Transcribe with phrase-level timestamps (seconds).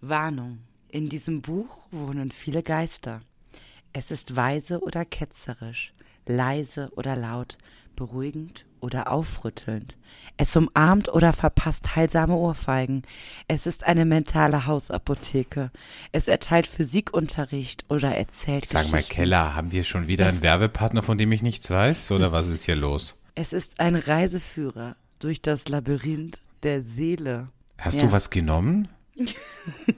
[0.00, 0.58] Warnung.
[0.88, 3.20] In diesem Buch wohnen viele Geister.
[3.92, 5.90] Es ist weise oder ketzerisch,
[6.26, 7.58] leise oder laut,
[7.96, 9.96] beruhigend oder aufrüttelnd.
[10.36, 13.02] Es umarmt oder verpasst heilsame Ohrfeigen.
[13.46, 15.70] Es ist eine mentale Hausapotheke.
[16.12, 19.02] Es erteilt Physikunterricht oder erzählt Sag mal.
[19.02, 22.12] Keller, haben wir schon wieder einen Werbepartner, von dem ich nichts weiß?
[22.12, 23.18] Oder was ist hier los?
[23.34, 27.48] Es ist ein Reiseführer durch das Labyrinth der Seele.
[27.78, 28.06] Hast Ja.
[28.06, 28.88] du was genommen?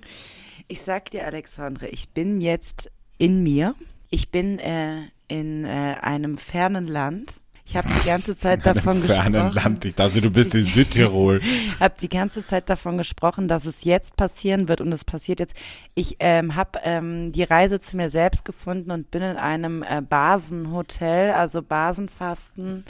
[0.68, 3.74] Ich sag dir, Alexandre, ich bin jetzt in mir.
[4.08, 7.34] Ich bin äh, in äh, einem fernen Land.
[7.66, 9.64] Ich habe die ganze Zeit davon fernen gesprochen.
[9.64, 9.84] Land.
[9.84, 11.42] Ich dachte, du bist in Südtirol.
[11.78, 15.54] habe die ganze Zeit davon gesprochen, dass es jetzt passieren wird und es passiert jetzt.
[15.94, 20.00] Ich ähm, habe ähm, die Reise zu mir selbst gefunden und bin in einem äh,
[20.00, 22.84] Basenhotel, also Basenfasten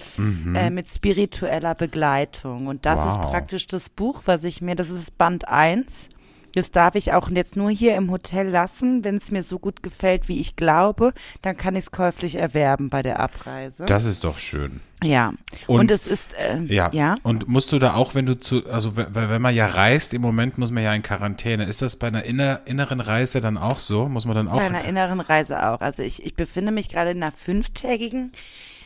[0.54, 2.68] äh, mit spiritueller Begleitung.
[2.68, 3.30] Und das ist Wow.
[3.30, 6.10] praktisch das Buch, was ich mir, das ist Band 1.
[6.54, 9.04] Das darf ich auch jetzt nur hier im Hotel lassen.
[9.04, 12.90] Wenn es mir so gut gefällt, wie ich glaube, dann kann ich es käuflich erwerben
[12.90, 13.84] bei der Abreise.
[13.86, 14.80] Das ist doch schön.
[15.02, 15.32] ja.
[15.66, 16.90] Und- Und, es ist, äh, Ja.
[16.92, 17.16] ja.
[17.22, 20.58] Und musst du da auch, wenn du zu, also wenn man ja reist, im Moment
[20.58, 21.64] muss man ja in Quarantäne.
[21.64, 24.08] Ist das bei einer inner, inneren Reise dann auch so?
[24.08, 24.58] Muss man dann auch?
[24.58, 25.80] Bei einer inneren Reise auch.
[25.80, 28.32] Also ich, ich befinde mich gerade in einer fünftägigen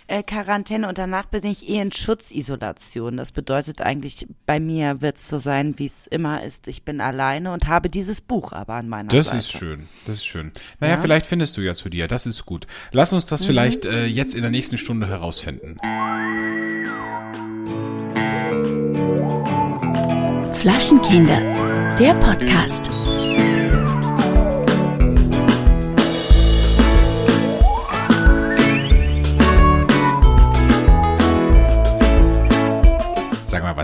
[0.09, 3.17] äh, Quarantäne und danach bin ich eh in Schutzisolation.
[3.17, 6.69] Das bedeutet eigentlich, bei mir wird es so sein, wie es immer ist.
[6.69, 9.39] Ich bin alleine und habe dieses Buch aber an meiner Das Seite.
[9.39, 10.53] ist schön, das ist schön.
[10.81, 11.01] Naja, Ja.
[11.01, 12.67] vielleicht findest du ja zu dir, das ist gut.
[12.93, 15.77] Lass uns das vielleicht äh, jetzt in der nächsten Stunde herausfinden.
[20.53, 22.91] Flaschenkinder, der Podcast.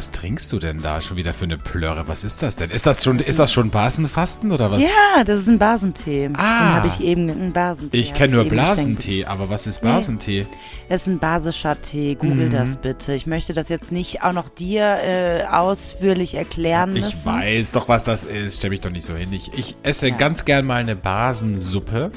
[0.02, 2.08] Was trinkst du denn da schon wieder für eine Plörre?
[2.08, 2.70] Was ist das denn?
[2.70, 4.80] Ist das schon, ist das schon Basenfasten oder was?
[4.80, 6.22] Ja, das ist ein Basentee.
[6.22, 6.74] Den Ah.
[6.74, 7.96] habe ich eben, ein Basentee.
[7.98, 8.44] Ich kenne nur.
[8.46, 10.44] Blasentee, aber was ist Basentee?
[10.88, 12.16] Das ist ein basischer Tee.
[12.16, 12.50] Google Mhm.
[12.50, 13.14] das bitte.
[13.14, 17.06] Ich möchte das jetzt nicht auch noch dir äh, ausführlich erklären müssen.
[17.06, 18.56] Ich weiß doch, was das ist.
[18.58, 19.32] Stell mich doch nicht so hin.
[19.32, 20.16] Ich, ich esse Ja.
[20.16, 22.10] ganz gern mal eine Basensuppe.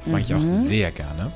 [0.00, 0.44] Das mag ich auch Mhm.
[0.44, 1.32] sehr gerne.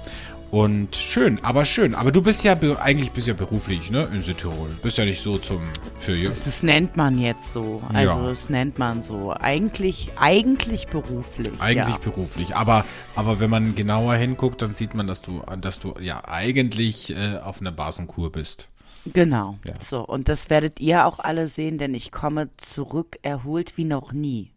[0.50, 1.94] Und schön, aber schön.
[1.94, 4.70] Aber du bist ja eigentlich bist ja beruflich, ne, in Südtirol.
[4.82, 5.60] Bist ja nicht so zum
[5.98, 7.82] für Das nennt man jetzt so.
[7.92, 8.28] Also Ja.
[8.28, 9.34] das nennt man so.
[9.38, 11.52] Eigentlich, eigentlich beruflich.
[11.58, 11.98] eigentlich ja.
[12.02, 12.56] beruflich.
[12.56, 17.14] Aber aber wenn man genauer hinguckt, dann sieht man, dass du dass du ja eigentlich
[17.14, 18.68] äh, auf einer Basenkur bist.
[19.12, 19.58] Genau.
[19.64, 19.74] Ja.
[19.82, 24.12] So, und das werdet ihr auch alle sehen, denn ich komme zurück erholt wie noch
[24.12, 24.50] nie.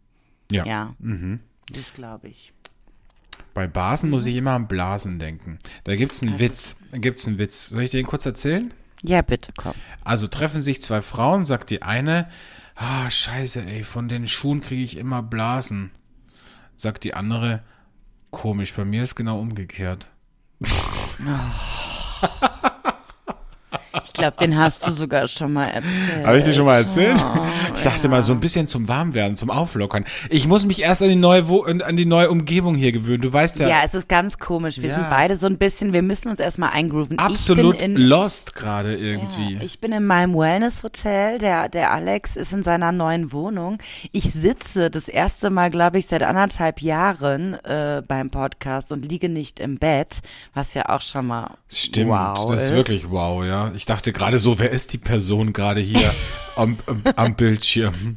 [0.50, 0.64] Ja.
[0.66, 0.94] Ja.
[1.70, 2.52] Das glaube ich.
[3.54, 4.14] Bei Basen Mhm.
[4.14, 5.58] muss ich immer an Blasen denken.
[5.84, 6.76] Da gibt's einen Witz.
[6.90, 7.68] Da gibt's einen Witz.
[7.68, 8.72] Soll ich den kurz erzählen?
[9.02, 9.74] Ja, bitte komm.
[10.04, 12.28] Also treffen sich zwei Frauen, sagt die eine,
[12.76, 15.90] ah, scheiße, ey, von den Schuhen kriege ich immer Blasen.
[16.76, 17.62] Sagt die andere,
[18.30, 20.06] komisch, bei mir ist genau umgekehrt.
[24.04, 26.26] Ich glaube, den hast du sogar schon mal erzählt.
[26.26, 27.18] Habe ich dir schon mal erzählt?
[27.22, 27.46] Oh,
[27.76, 30.04] ich dachte mal, so ein bisschen zum Warmwerden, zum Auflockern.
[30.30, 33.22] Ich muss mich erst an die neue, Wo an die neue Umgebung hier gewöhnen.
[33.22, 34.80] Du weißt ja, Ja, es ist ganz komisch.
[34.80, 34.94] Wir Ja.
[34.96, 37.18] sind beide so ein bisschen, wir müssen uns erstmal eingrooven.
[37.18, 39.54] absolut ich bin in, lost gerade irgendwie.
[39.54, 41.38] Ja, ich bin in meinem Wellness-Hotel.
[41.38, 43.78] Der, der Alex ist in seiner neuen Wohnung.
[44.12, 49.28] Ich sitze das erste Mal, glaube ich, seit anderthalb Jahren äh, beim Podcast und liege
[49.28, 50.20] nicht im Bett,
[50.54, 53.72] was ja auch schon mal Stimmt, wow das ist wirklich wow, ja.
[53.74, 56.12] Ich dachte gerade so, wer ist die Person gerade hier
[56.56, 58.16] am, am, am Bildschirm?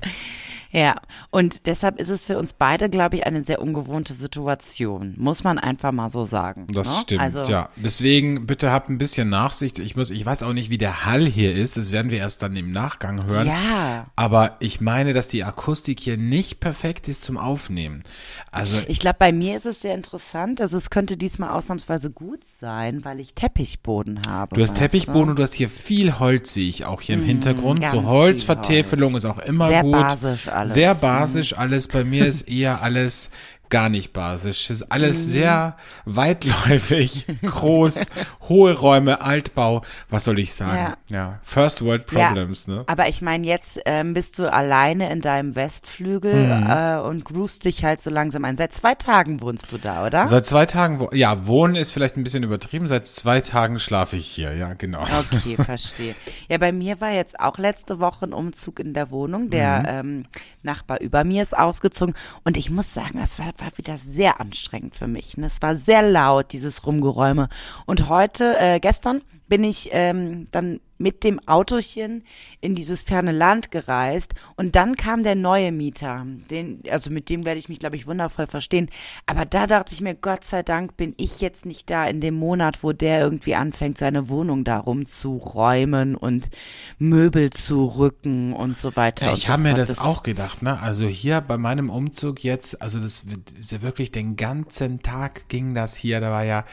[0.75, 0.97] Ja,
[1.29, 5.13] und deshalb ist es für uns beide, glaube ich, eine sehr ungewohnte Situation.
[5.15, 6.67] Muss man einfach mal so sagen.
[6.69, 6.93] Das ne?
[7.01, 7.69] stimmt, also, ja.
[7.77, 9.79] Deswegen bitte habt ein bisschen Nachsicht.
[9.79, 11.77] Ich muss, ich weiß auch nicht, wie der Hall hier ist.
[11.77, 13.47] Das werden wir erst dann im Nachgang hören.
[13.47, 14.07] Ja.
[14.17, 18.03] Aber ich meine, dass die Akustik hier nicht perfekt ist zum Aufnehmen.
[18.51, 20.59] Also Ich glaube, bei mir ist es sehr interessant.
[20.59, 24.53] Also es könnte diesmal ausnahmsweise gut sein, weil ich Teppichboden habe.
[24.53, 27.79] du hast Teppichboden und du hast hier viel Holz, sehe ich auch hier im Hintergrund.
[27.79, 29.23] Mhm, ganz So Holzvertäfelung Holz.
[29.23, 29.93] ist auch immer Sehr gut.
[29.93, 30.64] basisch alles.
[30.73, 31.87] Sehr basisch alles.
[31.87, 33.29] Bei mir ist eher alles
[33.69, 34.69] gar nicht basisch.
[34.69, 34.91] Es ist Mhm.
[34.91, 38.05] alles sehr weitläufig, groß,
[38.49, 39.81] hohe Räume, Altbau.
[40.09, 40.95] Was soll ich sagen?
[41.09, 41.39] Ja.
[41.43, 42.83] First World Problems, ja, ne?
[42.87, 46.67] Aber ich meine, jetzt ähm, bist du alleine in deinem Westflügel Mhm.
[46.69, 48.57] äh, und groovst dich halt so langsam ein.
[48.57, 50.25] Seit zwei Tagen wohnst du da, oder?
[50.27, 52.87] Seit zwei Tagen, wo, ja, wohnen ist vielleicht ein bisschen übertrieben.
[52.87, 55.03] Seit zwei Tagen schlafe ich hier, ja, genau.
[55.31, 56.15] Okay, verstehe.
[56.49, 59.49] Ja, bei mir war jetzt auch letzte Woche ein Umzug in der Wohnung.
[59.49, 59.85] Der Mhm.
[59.87, 60.25] ähm,
[60.63, 64.95] Nachbar über mir ist ausgezogen und ich muss sagen, es war, war wieder sehr anstrengend
[64.95, 65.37] für mich.
[65.37, 65.47] Ne?
[65.47, 67.49] Es war sehr laut, dieses Rumgeräume.
[67.85, 72.23] Und heute, äh, gestern bin ich ähm, dann mit dem Autochen
[72.61, 76.25] in dieses ferne Land gereist und dann kam der neue Mieter.
[76.49, 78.89] Den, also mit dem werde ich mich, glaube ich, wundervoll verstehen.
[79.25, 82.35] Aber da dachte ich mir, Gott sei Dank bin ich jetzt nicht da in dem
[82.35, 86.49] Monat, wo der irgendwie anfängt, seine Wohnung darum zu räumen und
[86.97, 89.25] Möbel zu rücken und so weiter.
[89.27, 89.79] Ja, ich so habe mir fort.
[89.81, 90.79] das auch gedacht, ne?
[90.79, 95.49] Also hier bei meinem Umzug jetzt, also das wird- ist ja wirklich den ganzen Tag
[95.49, 96.19] ging das hier.
[96.21, 96.63] Da war ja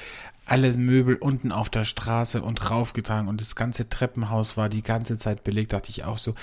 [0.47, 5.17] alle Möbel unten auf der Straße und raufgetragen und das ganze Treppenhaus war die ganze
[5.17, 5.73] Zeit belegt.
[5.73, 6.35] Dachte ich auch so,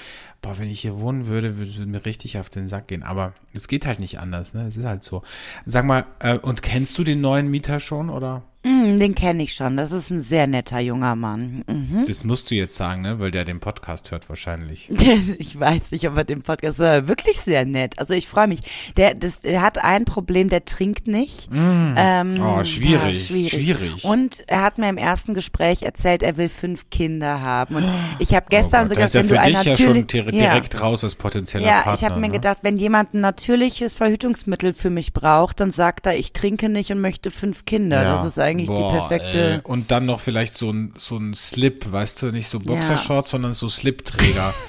[0.42, 3.04] boah, wenn ich hier wohnen würde, würde es mir richtig auf den Sack gehen.
[3.04, 4.66] Aber es geht halt nicht anders, ne?
[4.68, 5.22] Es ist halt so.
[5.66, 8.44] Sag mal, äh, und kennst du den neuen Mieter schon oder?
[8.64, 9.78] Mm, den kenne ich schon.
[9.78, 11.64] Das ist ein sehr netter junger Mann.
[11.68, 12.04] Mhm.
[12.08, 13.18] Das musst du jetzt sagen, ne?
[13.20, 14.90] Weil der den Podcast hört wahrscheinlich.
[15.40, 17.08] Ich weiß nicht, ob er den Podcast hört.
[17.08, 17.98] Wirklich sehr nett.
[18.00, 18.60] Also ich freue mich.
[18.98, 21.50] Der, das, der hat ein Problem, der trinkt nicht.
[21.54, 24.04] Ähm, Oh, schwierig, ja, schwierig.
[24.04, 27.76] Und er hat mir im ersten Gespräch erzählt, er will fünf Kinder haben.
[27.76, 27.86] Und
[28.20, 30.08] ich habe gestern oh Gott, sogar, da ist ja wenn für dich ja schon natürlich-
[30.08, 30.50] dir- Ja.
[30.52, 31.94] direkt raus als potenzieller Ja, Partner.
[31.96, 32.34] ich habe mir ne?
[32.34, 36.92] gedacht, wenn jemand ein natürliches Verhütungsmittel für mich braucht, dann sagt er, ich trinke nicht
[36.92, 38.04] und möchte fünf Kinder.
[38.04, 38.16] Ja.
[38.16, 39.54] Das ist eigentlich Boah, die perfekte.
[39.54, 39.60] ey.
[39.64, 43.54] Und dann noch vielleicht so ein, so ein Slip, weißt du, nicht so Boxershorts, sondern
[43.54, 44.54] so Slipträger.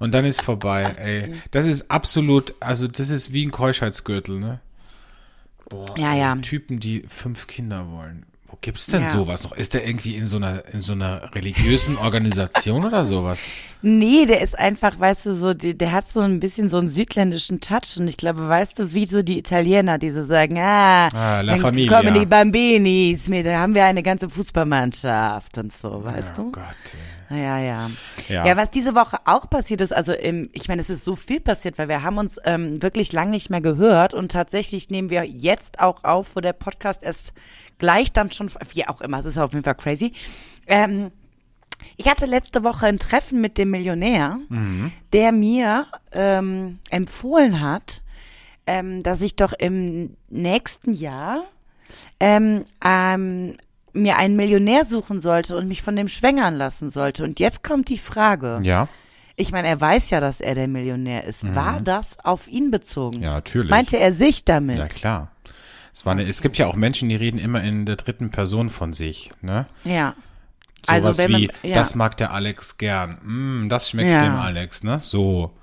[0.00, 1.34] Und dann ist vorbei, ey.
[1.52, 4.60] Das ist absolut, also das ist wie ein Keuschheitsgürtel, ne?
[5.68, 6.34] Boah, Ja, ja.
[6.36, 8.26] Typen, die fünf Kinder wollen.
[8.64, 9.10] Wo gibt's denn Ja.
[9.10, 9.52] sowas noch?
[9.52, 13.52] Ist der irgendwie in so einer, in so einer religiösen Organisation oder sowas?
[13.82, 16.88] Nee, der ist einfach, weißt du, so, die, der hat so ein bisschen so einen
[16.88, 21.08] südländischen Touch und ich glaube, weißt du, wie so die Italiener, die so sagen, ah,
[21.08, 22.00] Ah, La Familia.
[22.00, 26.52] kommen die Bambinis, mit, da haben wir eine ganze Fußballmannschaft und so, weißt oh du?
[26.52, 26.64] Gott,
[27.28, 27.42] ey.
[27.42, 27.90] Ja, ja.
[28.28, 28.46] Ja.
[28.46, 31.40] Ja, was diese Woche auch passiert ist, also im, ich meine, es ist so viel
[31.40, 35.24] passiert, weil wir haben uns ähm, wirklich lang nicht mehr gehört und tatsächlich nehmen wir
[35.24, 37.32] jetzt auch auf, wo der Podcast erst
[37.78, 40.12] gleich dann schon, wie auch immer, es ist auf jeden Fall crazy.
[40.66, 41.10] Ähm,
[41.96, 44.38] ich hatte letzte Woche ein Treffen mit dem Millionär,
[45.12, 48.02] der mir ähm, empfohlen hat,
[48.66, 51.44] ähm, dass ich doch im nächsten Jahr
[52.20, 53.56] ähm, ähm,
[53.92, 57.22] mir einen Millionär suchen sollte und mich von dem schwängern lassen sollte.
[57.22, 58.58] Und jetzt kommt die Frage.
[58.62, 58.88] Ja,
[59.36, 61.44] Ich meine, er weiß ja, dass er der Millionär ist.
[61.54, 63.22] War das auf ihn bezogen?
[63.22, 63.70] ja, natürlich.
[63.70, 64.78] Meinte er sich damit?
[64.78, 65.30] Ja, klar.
[65.94, 68.68] Es, war eine, es gibt ja auch Menschen, die reden immer in der dritten Person
[68.68, 69.66] von sich, ne?
[69.84, 70.14] Ja.
[70.86, 71.74] Sowas Also wenn man- wie, ja.
[71.74, 73.18] das mag der Alex gern.
[73.22, 74.22] Mm, das schmeckt Ja.
[74.24, 74.98] dem Alex, ne?
[75.00, 75.54] So.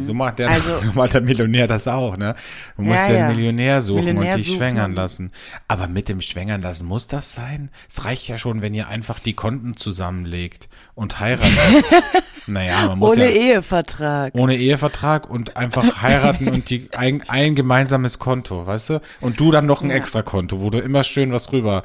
[0.00, 2.34] So macht der, Also- macht der Millionär das auch, ne?
[2.76, 4.56] Du musst Ja, ja, einen Millionär suchen Millionär und dich suchen.
[4.58, 5.30] schwängern lassen.
[5.68, 7.70] Aber mit dem Schwängern lassen muss das sein?
[7.88, 11.52] Es reicht ja schon, wenn ihr einfach die Konten zusammenlegt und heiratet.
[12.46, 14.34] naja, man muss Ohne ja Ehevertrag.
[14.34, 19.00] ohne Ehevertrag und einfach heiraten und die ein, ein gemeinsames Konto, weißt du?
[19.20, 21.84] Und du dann noch ein extra Konto, wo du immer schön was rüber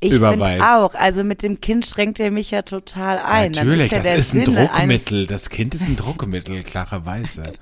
[0.00, 0.62] Ich überweist.
[0.64, 0.94] auch.
[0.94, 3.52] Also mit dem Kind schränkt er mich ja total ein.
[3.52, 5.26] Natürlich, ja das ist ein Sinne Druckmittel.
[5.26, 7.52] Das Kind ist ein Druckmittel, klarerweise.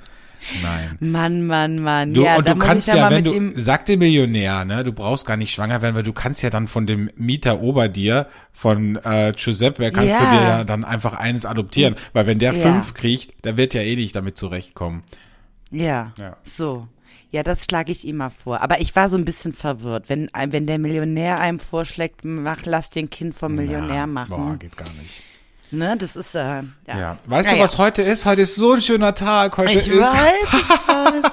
[0.62, 0.96] Nein.
[1.00, 2.14] Mann, Mann, Mann.
[2.14, 5.24] Du, ja, und du kannst ja, ja, wenn du, sag dem Millionär, ne, du brauchst
[5.26, 8.96] gar nicht schwanger werden, weil du kannst ja dann von dem Mieter ober dir, von
[9.04, 10.30] äh, Giuseppe, kannst du Ja.
[10.30, 11.94] dir ja dann einfach eines adoptieren.
[12.12, 15.02] Weil wenn der fünf kriegt, der wird ja eh nicht damit zurechtkommen.
[15.70, 16.36] Ja, Ja.
[16.44, 16.88] so.
[17.30, 18.60] Ja, das schlage ich ihm mal vor.
[18.60, 20.10] Aber ich war so ein bisschen verwirrt.
[20.10, 24.28] Wenn, wenn der Millionär einem vorschlägt, mach, lass den Kind vom Millionär Ja, machen.
[24.36, 25.22] Boah, geht gar nicht.
[25.72, 26.62] Ne, das ist, äh, ja.
[26.86, 27.16] Ja.
[27.26, 27.64] Weißt du, Naja.
[27.64, 28.26] was heute ist?
[28.26, 29.56] Heute ist so ein schöner Tag.
[29.56, 31.32] Heute Ich ist, weiß.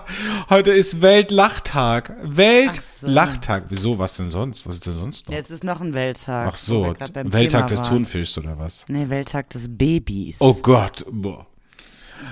[0.50, 2.10] heute ist Weltlachtag.
[2.14, 2.36] Ach so.
[2.36, 3.64] Weltlachtag.
[3.68, 3.98] Wieso?
[3.98, 4.66] Was denn sonst?
[4.66, 5.32] Was ist denn sonst noch?
[5.34, 6.48] Ja, es ist noch ein Welttag.
[6.52, 7.80] Ach so, Welttag des.
[7.82, 8.84] Thunfischs oder was?
[8.88, 10.36] Nee, Welttag des Babys.
[10.40, 11.46] Oh Gott, boah.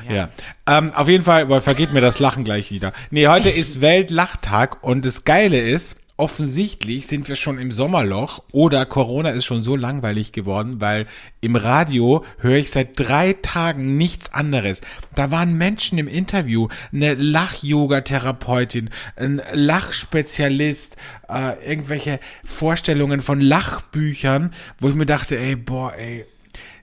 [0.09, 0.29] Ja,
[0.67, 2.93] Ähm, auf jeden Fall, boah, vergeht mir das Lachen gleich wieder.
[3.11, 8.85] Nee, heute ist Weltlachtag und das Geile ist, offensichtlich sind wir schon im Sommerloch oder
[8.85, 11.07] Corona ist schon so langweilig geworden, weil
[11.41, 14.83] im Radio höre ich seit drei Tagen nichts anderes.
[15.15, 20.97] Da waren Menschen im Interview, eine Lach-Yoga-Therapeutin, ein Lachspezialist,
[21.29, 26.27] äh, irgendwelche Vorstellungen von Lachbüchern, wo ich mir dachte, ey, boah, ey,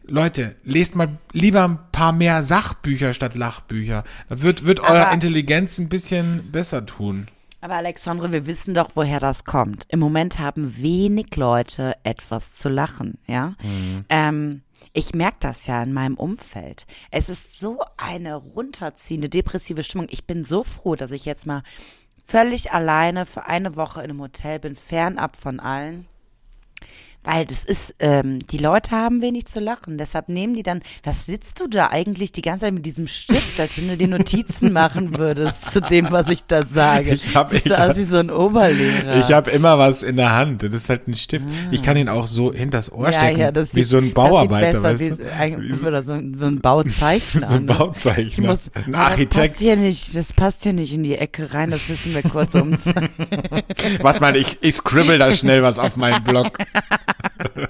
[0.08, 4.06] Leute, lest mal lieber ein paar mehr Sachbücher statt Lachbücher.
[4.30, 7.28] Das wird, wird eurer Intelligenz ein bisschen besser tun.
[7.66, 9.88] Aber Alexandre, wir wissen doch, woher das kommt.
[9.90, 13.56] Im Moment haben wenig Leute etwas zu lachen, ja.
[13.64, 14.06] Mhm.
[14.08, 14.62] Ähm,
[14.94, 16.86] ich merke das ja in meinem Umfeld.
[17.10, 20.06] Es ist so eine runterziehende, depressive Stimmung.
[20.12, 21.64] Ich bin so froh, dass ich jetzt mal
[22.24, 26.06] völlig alleine für eine Woche in einem Hotel bin, fernab von allen.
[27.26, 29.98] Weil das ist, ähm, die Leute haben wenig zu lachen.
[29.98, 33.60] Deshalb nehmen die dann, was sitzt du da eigentlich die ganze Zeit mit diesem Stift,
[33.60, 37.12] als wenn du dir Notizen machen würdest zu dem, was ich da sage?
[37.14, 39.18] Ich hab- Siehst ich du hab- aus wie so ein Oberlehrer.
[39.18, 40.64] Ich habe immer was in der Hand.
[40.64, 41.48] Das ist halt ein Stift.
[41.72, 43.42] Ich kann ihn auch so hinters Ohr stecken.
[43.42, 43.52] Ah.
[43.52, 45.62] das wie sieht- so ein Bauarbeiter, das sieht weißt besser, du?
[45.64, 47.48] wie, Wie so- oder so, ein- so ein Bauzeichner.
[47.50, 47.74] So ein ne?
[47.74, 48.22] Bauzeichner.
[48.28, 49.34] Ich muss, ein Ah, Das Architekt.
[49.48, 52.54] passt hier nicht, das passt hier nicht in die Ecke rein, das wissen wir kurz
[52.56, 52.86] ums.
[54.02, 56.58] Warte mal, ich, ich scribble da schnell was auf meinen Blog.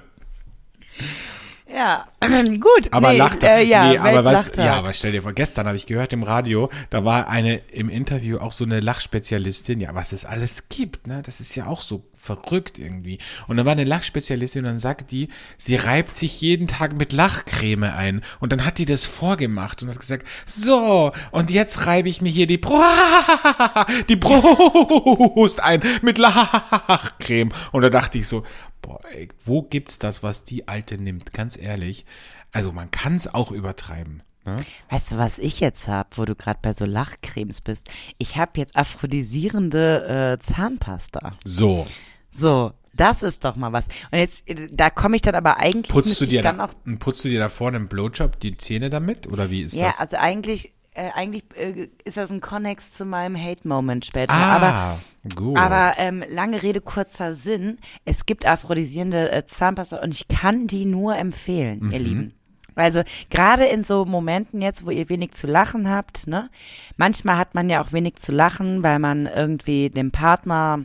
[1.68, 2.08] ja,
[2.60, 2.92] gut.
[2.92, 5.78] Aber nee, lacht äh, ja, nee, aber was, ja, aber stell dir vor, gestern habe
[5.78, 10.12] ich gehört im Radio, da war eine im Interview auch so eine Lachspezialistin, ja, was
[10.12, 13.20] es alles gibt, ne, das ist ja auch so verrückt irgendwie.
[13.48, 17.14] Und dann war eine Lachspezialistin und dann sagt die, sie reibt sich jeden Tag mit
[17.14, 22.10] Lachcreme ein und dann hat die das vorgemacht und hat gesagt, so, und jetzt reibe
[22.10, 22.82] ich mir hier die, Bro
[24.10, 27.50] die Brust ein mit Lachcreme.
[27.72, 28.44] Und da dachte ich so,
[28.86, 31.34] boah, ey, wo gibt's das, was die Alte nimmt?
[31.34, 32.06] Ganz ehrlich.
[32.52, 34.22] Also man kann es auch übertreiben.
[34.46, 34.64] Ne?
[34.90, 37.90] Weißt du, was ich jetzt hab, wo du gerade bei so Lachcremes bist?
[38.20, 41.34] Ich habe jetzt aphrodisierende äh, Zahnpasta.
[41.44, 41.88] So,
[42.32, 43.86] So, das ist doch mal was.
[44.12, 47.26] Und jetzt, da komme ich dann aber eigentlich putzt du dir dann da, auch putzt
[47.26, 50.00] du dir da vorne im Blowjob die Zähne damit oder wie ist Ja, das?
[50.00, 54.34] also eigentlich, äh, eigentlich äh, ist das ein Connex zu meinem Hate-Moment später.
[54.34, 55.00] Aber ah,
[55.36, 55.58] gut.
[55.58, 57.78] Aber ähm, lange Rede, kurzer Sinn.
[58.06, 61.92] Es gibt aphrodisierende äh, Zahnpasta und ich kann die nur empfehlen, Mhm.
[61.92, 62.34] ihr Lieben.
[62.78, 66.50] Also gerade in so Momenten jetzt, wo ihr wenig zu lachen habt, ne?
[66.98, 70.80] Manchmal hat man ja auch wenig zu lachen, weil man irgendwie den Partner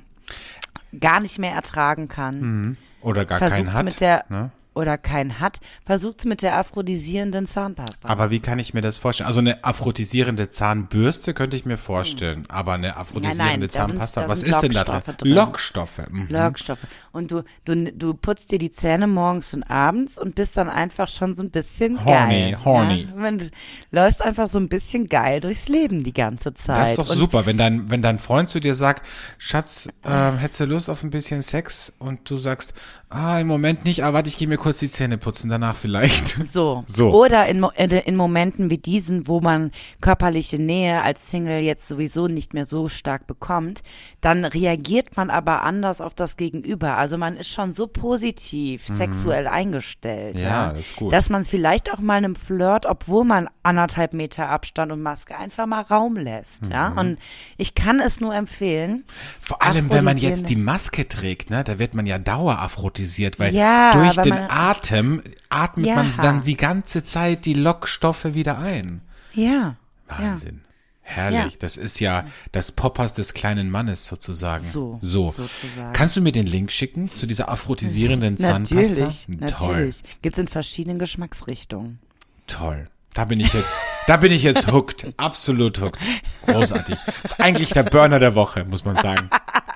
[1.00, 2.76] gar nicht mehr ertragen kann.
[3.02, 3.84] oder gar Versucht's keinen hat.
[3.84, 4.52] mit der ne?
[4.74, 8.08] Oder keinen hat, versucht's mit der aphrodisierenden Zahnpasta.
[8.08, 9.26] Aber wie kann ich mir das vorstellen?
[9.26, 14.28] Also eine aphrodisierende Zahnbürste könnte ich mir vorstellen, aber eine aphrodisierende da sind- Zahnpasta, da
[14.28, 14.94] was sind ist denn da drin?
[14.94, 15.34] Lockstoffe drin.
[15.34, 16.00] Lockstoffe.
[16.10, 16.26] Mhm.
[16.30, 16.86] Lockstoffe.
[17.12, 21.08] Und du, du, du putzt dir die Zähne morgens und abends und bist dann einfach
[21.08, 22.58] schon so ein bisschen Horny, geil.
[22.64, 23.00] horny.
[23.08, 23.22] Ja?
[23.22, 23.50] Wenn du
[23.90, 26.78] läufst einfach so ein bisschen geil durchs Leben die ganze Zeit.
[26.78, 29.04] Das ist doch und super, wenn dein, wenn dein Freund zu dir sagt,
[29.38, 31.92] Schatz, ähm, hättest du Lust auf ein bisschen Sex?
[31.98, 32.72] Und du sagst,
[33.10, 36.38] ah, im Moment nicht, aber warte, ich gehe mir kurz die Zähne putzen, danach vielleicht.
[36.50, 36.84] So.
[36.86, 37.12] So.
[37.12, 42.54] Oder in, in Momenten wie diesen, wo man körperliche Nähe als Single jetzt sowieso nicht
[42.54, 43.82] mehr so stark bekommt,
[44.20, 46.96] dann reagiert man aber anders auf das Gegenüber.
[46.98, 50.42] Also man ist schon so positiv sexuell eingestellt, Mhm.
[50.44, 51.12] Ja, ja, das ist gut.
[51.12, 55.36] dass man es vielleicht auch mal einem Flirt, obwohl man anderthalb Meter Abstand und Maske
[55.38, 56.70] einfach mal Raum lässt, Mhm.
[56.72, 56.88] ja.
[56.88, 57.18] Und
[57.56, 59.04] ich kann es nur empfehlen.
[59.40, 63.54] Vor allem, wenn man jetzt die Maske trägt, ne, da wird man ja daueraphrodisiert, weil
[63.54, 65.94] Ja, durch weil den man- Atem atmet Ja.
[65.96, 69.00] man dann die ganze Zeit die Lockstoffe wieder ein.
[69.32, 69.76] Ja.
[70.08, 70.62] Wahnsinn.
[71.10, 71.52] Herrlich.
[71.52, 71.58] Ja.
[71.58, 74.64] Das ist ja das Poppers des kleinen Mannes sozusagen.
[74.64, 75.32] So, so.
[75.36, 75.92] sozusagen.
[75.92, 78.74] Kannst du mir den Link schicken zu dieser aphrodisierenden Zahnpasta?
[78.76, 79.36] Natürlich, Toll.
[79.38, 80.02] natürlich.
[80.22, 81.98] Gibt's in verschiedenen Geschmacksrichtungen.
[82.46, 82.88] Toll.
[83.12, 85.12] Da bin ich jetzt, da bin ich jetzt hooked.
[85.16, 85.98] Absolut hooked.
[86.46, 86.96] Großartig.
[87.06, 89.28] Das ist eigentlich der Burner der Woche, muss man sagen.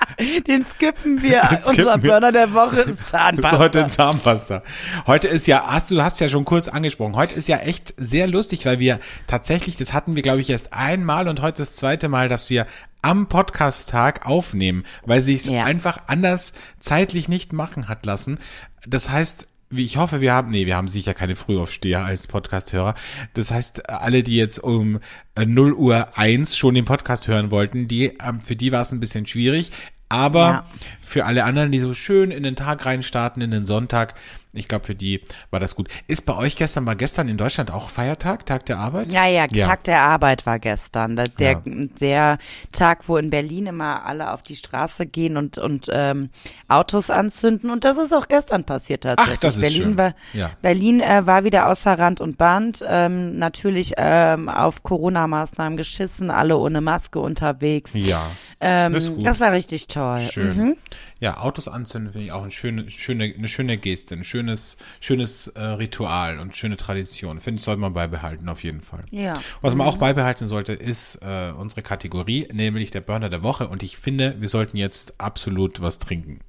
[0.47, 1.43] Den skippen wir.
[1.61, 1.99] skippen Unser.
[1.99, 3.59] Burner der Woche ist Das ist Zahnpasta.
[3.59, 4.63] heute Zahnpasta.
[5.07, 8.27] Heute ist ja, hast du hast ja schon kurz angesprochen, heute ist ja echt sehr
[8.27, 12.09] lustig, weil wir tatsächlich, das hatten wir glaube ich erst einmal und heute das zweite
[12.09, 12.67] Mal, dass wir
[13.03, 15.65] am Podcast-Tag aufnehmen, weil sich es Ja.
[15.65, 18.39] einfach anders zeitlich nicht machen hat lassen.
[18.87, 22.95] Das heißt, wie ich hoffe, wir haben, nee, wir haben sicher keine Frühaufsteher als Podcast-Hörer.
[23.35, 25.01] Das heißt, alle, die jetzt um
[25.35, 28.93] äh, 0 Uhr 1 schon den Podcast hören wollten, die, ähm, für die war es
[28.93, 29.73] ein bisschen schwierig.
[30.15, 30.65] Aber Ja.
[31.03, 34.15] für alle anderen, die so schön in den Tag reinstarten, in den Sonntag,
[34.55, 35.21] ich glaube, für die
[35.51, 35.89] war das gut.
[36.07, 39.13] Ist bei euch gestern, war gestern in Deutschland auch Feiertag, Tag der Arbeit?
[39.13, 41.17] Ja, ja, Tag der Arbeit war gestern.
[41.17, 41.63] Der, Ja.
[42.01, 42.39] der
[42.73, 46.31] Tag, wo in Berlin immer alle auf die Straße gehen und, und ähm,
[46.69, 47.71] Autos anzünden.
[47.71, 49.37] Und das ist auch gestern passiert tatsächlich.
[49.37, 49.99] Ach, das ist Berlin schön.
[49.99, 50.51] War, Ja.
[50.63, 52.85] Berlin äh, war wieder außer Rand und Band.
[52.87, 57.91] Ähm, natürlich ähm, auf Corona-Maßnahmen geschissen, alle ohne Maske unterwegs.
[57.95, 58.31] Ja.
[58.61, 60.21] Ähm, das das war richtig toll.
[60.21, 60.57] Schön.
[60.57, 60.77] Mhm.
[61.21, 65.47] Ja, Autos anzünden finde ich auch eine schöne, schöne, eine schöne Geste, ein schönes, schönes
[65.49, 67.41] äh, Ritual und schöne Tradition.
[67.41, 69.01] Finde ich, sollte man beibehalten, auf jeden Fall.
[69.11, 69.41] Ja.
[69.63, 73.69] Was man auch beibehalten sollte, ist äh, unsere Kategorie, nämlich der Burner der Woche.
[73.69, 76.41] Und ich finde, wir sollten jetzt absolut was trinken.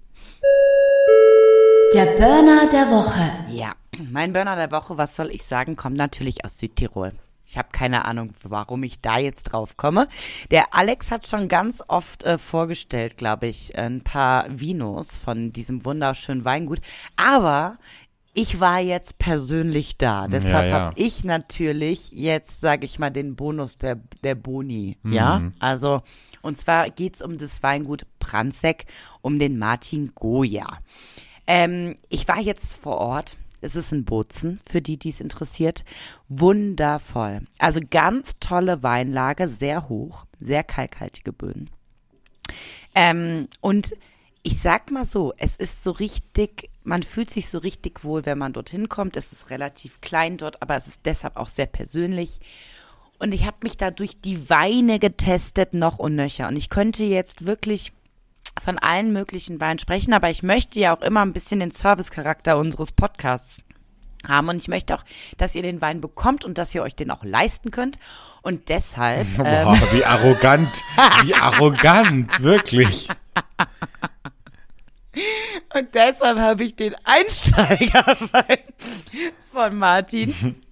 [1.94, 3.32] Der Burner der Woche.
[3.50, 3.74] Ja,
[4.12, 7.14] mein Burner der Woche, was soll ich sagen, kommt natürlich aus Südtirol.
[7.56, 10.10] Ich habe keine Ahnung, warum ich da jetzt drauf komme.
[10.52, 15.86] Der Alex hat schon ganz oft äh, vorgestellt, glaube ich, ein paar Vinos von diesem
[15.86, 16.82] wunderschönen Weingut.
[17.16, 17.78] Aber
[18.34, 20.28] ich war jetzt persönlich da.
[20.28, 20.74] Deshalb ja.
[20.74, 24.98] habe ich natürlich jetzt, sage ich mal, den Bonus der, der Boni.
[25.06, 26.02] Ja, also
[26.42, 28.86] und zwar geht's um das Weingut Pranzek,
[29.22, 30.80] um den Martin Goya.
[31.48, 33.38] Ähm, ich war jetzt vor Ort.
[33.66, 35.84] Es ist ein Bozen, für die, die es interessiert.
[36.30, 37.42] Wundervoll.
[37.58, 41.72] Also ganz tolle Weinlage, sehr hoch, sehr kalkhaltige Böden.
[42.94, 43.96] Ähm, und
[44.44, 48.38] ich sag mal so, es ist so richtig, man fühlt sich so richtig wohl, wenn
[48.38, 49.18] man dorthin kommt.
[49.18, 52.40] Es ist relativ klein dort, aber es ist deshalb auch sehr persönlich.
[53.18, 56.48] Und ich habe mich da durch die Weine getestet, noch und nöcher.
[56.48, 57.94] Und ich könnte jetzt wirklich
[58.64, 62.58] von allen möglichen Weinen sprechen, aber ich möchte ja auch immer ein bisschen den Servicecharakter
[62.58, 63.62] unseres Podcasts
[64.28, 65.04] haben und ich möchte auch,
[65.38, 68.00] dass ihr den Wein bekommt und dass ihr euch den auch leisten könnt
[68.42, 70.84] und deshalb Boah, ähm, wie arrogant,
[71.24, 73.10] wie arrogant, wirklich.
[75.74, 78.60] Und deshalb habe ich den Einsteigerwein
[79.52, 80.62] von Martin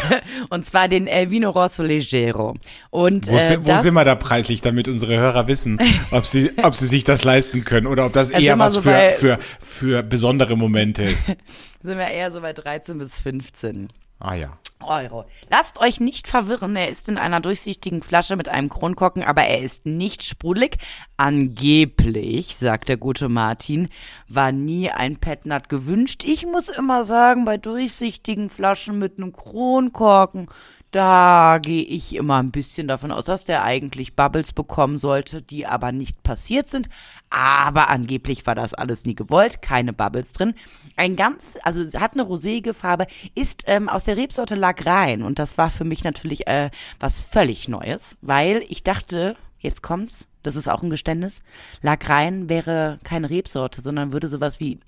[0.50, 2.54] und zwar den El Vino Rosso Leggero.
[2.90, 5.78] Und, wo, äh, wo sind wir da preislich, damit unsere Hörer wissen,
[6.10, 9.12] ob sie, ob sie sich das leisten können oder ob das eher was so für,
[9.12, 11.26] für, für besondere Momente ist?
[11.82, 13.88] sind wir eher so bei 13 bis 15.
[14.18, 14.52] Ah ja.
[14.84, 15.24] Euro.
[15.50, 19.60] Lasst euch nicht verwirren, er ist in einer durchsichtigen Flasche mit einem Kronkorken, aber er
[19.60, 20.76] ist nicht sprudelig.
[21.16, 23.88] Angeblich, sagt der gute Martin,
[24.28, 26.24] war nie ein Petnat gewünscht.
[26.24, 30.48] Ich muss immer sagen, bei durchsichtigen Flaschen mit einem Kronkorken,
[30.92, 35.66] da gehe ich immer ein bisschen davon aus, dass der eigentlich Bubbles bekommen sollte, die
[35.66, 36.88] aber nicht passiert sind.
[37.30, 40.54] Aber angeblich war das alles nie gewollt, keine Bubbles drin.
[40.96, 45.56] Ein ganz, also hat eine roséige Farbe, ist ähm, aus der Rebsorte Lagrein und das
[45.56, 46.70] war für mich natürlich äh,
[47.00, 51.40] was völlig Neues, weil ich dachte, jetzt kommt's, das ist auch ein Geständnis,
[51.80, 54.78] Lagrein wäre keine Rebsorte, sondern würde sowas wie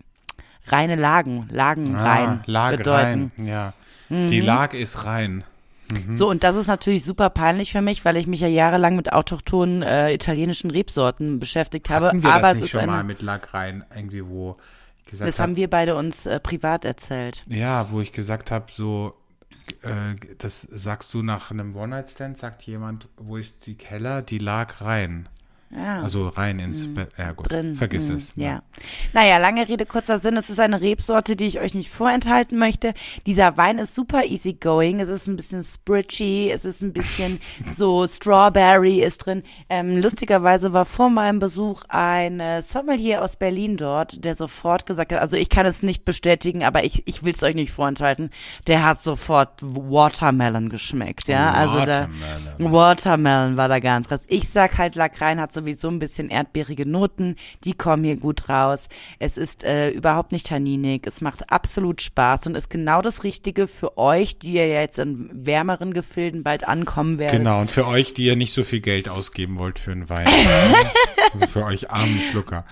[0.66, 3.32] reine Lagen, Lagenrein ah, Lag bedeuten.
[3.38, 3.72] Rein, ja.
[4.10, 4.28] Mhm.
[4.28, 5.44] Die Lag ist rein.
[5.90, 6.14] Mhm.
[6.14, 9.12] So, und das ist natürlich super peinlich für mich, weil ich mich ja jahrelang mit
[9.12, 12.06] autochthonen äh, italienischen Rebsorten beschäftigt habe.
[12.06, 14.56] Hatten wir aber das es nicht ist schon mal mit Lagrein irgendwie, wo
[15.04, 17.42] ich gesagt Das hab, haben wir beide uns äh, privat erzählt.
[17.48, 19.14] Ja, wo ich gesagt habe, so,
[19.82, 24.22] äh, das sagst du nach einem One-Night-Stand, sagt jemand, wo ist die Keller?
[24.22, 25.28] Die lag rein.
[25.76, 26.02] Ja.
[26.02, 26.94] Also rein ins mhm.
[26.94, 27.10] Bett.
[27.18, 27.50] Ja, gut.
[27.50, 27.74] Drin.
[27.74, 28.16] Vergiss mhm.
[28.16, 28.32] es.
[28.36, 28.44] Ja.
[28.44, 28.62] ja.
[29.12, 30.36] Naja, lange Rede, kurzer Sinn.
[30.36, 32.94] Es ist eine Rebsorte, die ich euch nicht vorenthalten möchte.
[33.26, 35.00] Dieser Wein ist super easygoing.
[35.00, 36.50] Es ist ein bisschen spritchy.
[36.50, 37.40] Es ist ein bisschen
[37.70, 39.42] so Strawberry ist drin.
[39.68, 45.12] Ähm, lustigerweise war vor meinem Besuch ein äh, Sommelier aus Berlin dort, der sofort gesagt
[45.12, 48.30] hat, also ich kann es nicht bestätigen, aber ich, ich will es euch nicht vorenthalten.
[48.66, 51.28] Der hat sofort Watermelon geschmeckt.
[51.28, 52.54] Ja, also Watermelon.
[52.58, 54.24] da, Watermelon war da ganz krass.
[54.28, 58.88] Ich sag halt, Lagrein hat sowieso ein bisschen erdbeerige Noten, die kommen hier gut raus.
[59.18, 63.66] Es ist äh, überhaupt nicht tanninig, es macht absolut Spaß und ist genau das Richtige
[63.66, 67.38] für euch, die ihr jetzt in wärmeren Gefilden bald ankommen werdet.
[67.38, 70.28] Genau, und für euch, die ihr nicht so viel Geld ausgeben wollt für einen Wein.
[71.32, 72.64] also für euch armen Schlucker.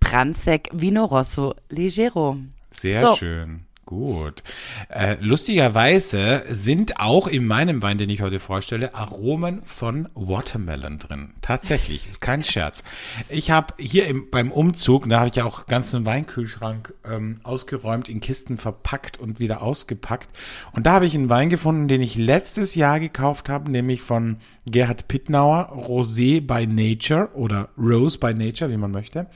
[0.00, 2.38] Pranzek Vino Rosso Leggero.
[2.70, 3.16] Sehr so.
[3.16, 3.66] schön.
[3.90, 4.44] Gut.
[4.88, 11.30] Äh, lustigerweise sind auch in meinem Wein, den ich heute vorstelle, Aromen von Watermelon drin.
[11.40, 12.84] Tatsächlich, ist kein Scherz.
[13.28, 18.08] Ich habe hier im, beim Umzug, da habe ich ja auch ganzen Weinkühlschrank ähm, ausgeräumt,
[18.08, 20.28] in Kisten verpackt und wieder ausgepackt.
[20.70, 24.36] Und da habe ich einen Wein gefunden, den ich letztes Jahr gekauft habe, nämlich von
[24.66, 29.26] Gerhard Pittnauer, Rosé by Nature oder Rose by Nature, wie man möchte.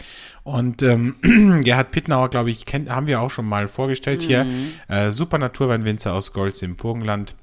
[0.44, 1.16] Und ähm,
[1.64, 4.26] Gerhard Pittnauer, glaube ich, kennt, haben wir auch schon mal vorgestellt mhm.
[4.26, 4.46] hier.
[4.88, 7.34] Äh, super Naturweinwinzer aus Golz im Burgenland.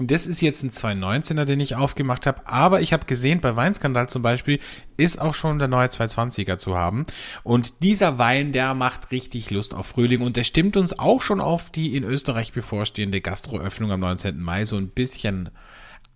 [0.00, 4.08] Das ist jetzt ein 219er, den ich aufgemacht habe, aber ich habe gesehen, bei Weinskandal
[4.08, 4.60] zum Beispiel
[4.96, 7.04] ist auch schon der neue 220er zu haben.
[7.42, 11.40] Und dieser Wein, der macht richtig Lust auf Frühling und der stimmt uns auch schon
[11.40, 14.40] auf die in Österreich bevorstehende Gastroöffnung am 19.
[14.40, 15.50] Mai so ein bisschen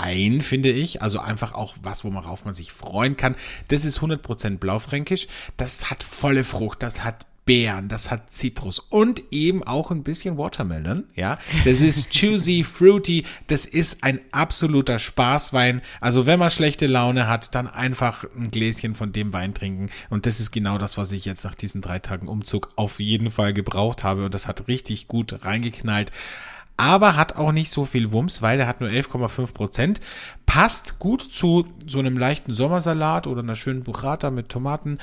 [0.02, 1.02] ein, finde ich.
[1.02, 3.36] Also einfach auch was, worauf man sich freuen kann.
[3.68, 5.28] Das ist 100% Blaufränkisch.
[5.56, 10.38] Das hat volle Frucht, das hat Beeren, das hat Zitrus und eben auch ein bisschen
[10.38, 11.38] Watermelon, ja.
[11.64, 15.82] Das ist juicy, fruity, das ist ein absoluter Spaßwein.
[16.00, 20.26] Also wenn man schlechte Laune hat, dann einfach ein Gläschen von dem Wein trinken und
[20.26, 23.52] das ist genau das, was ich jetzt nach diesen drei Tagen Umzug auf jeden Fall
[23.52, 26.12] gebraucht habe und das hat richtig gut reingeknallt
[26.76, 30.00] aber hat auch nicht so viel Wumms, weil er hat nur 11,5 Prozent.
[30.46, 34.98] Passt gut zu so einem leichten Sommersalat oder einer schönen Burrata mit Tomaten,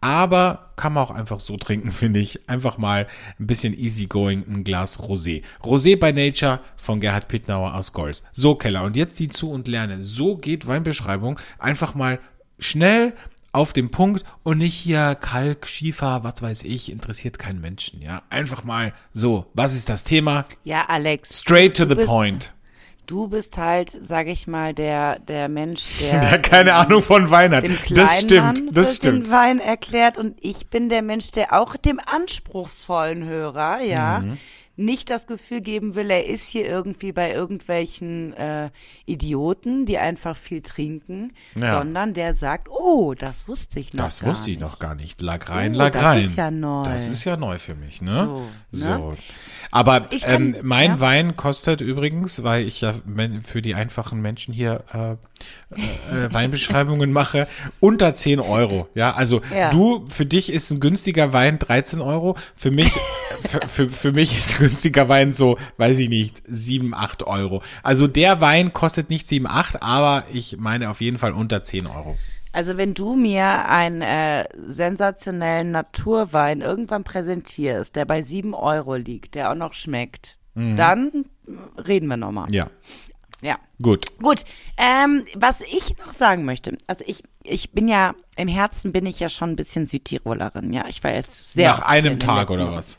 [0.00, 2.48] aber kann man auch einfach so trinken, finde ich.
[2.48, 3.06] Einfach mal
[3.40, 5.42] ein bisschen easygoing, ein Glas Rosé.
[5.62, 8.22] Rosé by Nature von Gerhard Pittnauer aus Golz.
[8.32, 8.82] So, Keller.
[8.82, 10.02] Und jetzt sieh zu und lerne.
[10.02, 11.40] So geht Weinbeschreibung.
[11.58, 12.20] Einfach mal
[12.58, 13.14] schnell
[13.54, 18.22] auf dem Punkt und nicht hier Kalk, Schiefer, was weiß ich, interessiert keinen Menschen, ja.
[18.30, 20.44] Einfach mal so, was ist das Thema?
[20.64, 21.40] Ja, Alex.
[21.40, 22.52] Straight to the point.
[23.06, 26.20] Du bist halt, sag ich mal, der, der Mensch, der.
[26.20, 27.64] Der keine ähm, Ahnung von Wein hat.
[27.90, 29.26] Das stimmt, das stimmt.
[29.26, 34.38] den Wein erklärt und ich bin der Mensch, der auch dem anspruchsvollen Hörer, ja, Mhm.
[34.76, 38.70] Nicht das Gefühl geben will, er ist hier irgendwie bei irgendwelchen äh,
[39.06, 41.78] Idioten, die einfach viel trinken, Ja.
[41.78, 44.66] sondern der sagt, oh, das wusste ich noch Das gar wusste ich nicht.
[44.68, 45.20] noch gar nicht.
[45.22, 46.20] Lag rein, Oh, lag das rein.
[46.24, 46.82] ist ja neu.
[46.82, 48.24] Das ist ja neu für mich, ne?
[48.72, 48.96] So, ne?
[48.96, 49.14] So.
[49.70, 51.00] Aber Ich kann- ähm, mein ja.
[51.00, 52.94] Wein kostet übrigens, weil ich ja
[53.42, 57.48] für die einfachen Menschen hier äh, äh, äh, Weinbeschreibungen mache,
[57.80, 58.88] unter 10 Euro.
[58.94, 59.70] Ja, also Ja.
[59.70, 62.36] du, für dich ist ein günstiger Wein 13 Euro.
[62.54, 62.92] Für mich,
[63.42, 67.62] für, für, für mich ist ein günstiger Wein so, weiß ich nicht, 7, 8 Euro.
[67.82, 71.86] Also der Wein kostet nicht 7, 8, aber ich meine auf jeden Fall unter 10
[71.86, 72.16] Euro.
[72.52, 79.34] Also wenn du mir einen äh, sensationellen Naturwein irgendwann präsentierst, der bei sieben Euro liegt,
[79.34, 81.24] der auch noch schmeckt, dann
[81.84, 82.46] reden wir nochmal.
[82.54, 82.70] Ja,
[83.42, 83.58] Ja.
[83.82, 84.06] gut.
[84.22, 84.44] Gut,
[84.78, 89.18] ähm, was ich noch sagen möchte, also ich, ich bin ja, im Herzen bin ich
[89.18, 90.86] ja schon ein bisschen Südtirolerin, ja.
[90.88, 92.96] Ich war jetzt sehr Nach einem Tag oder was?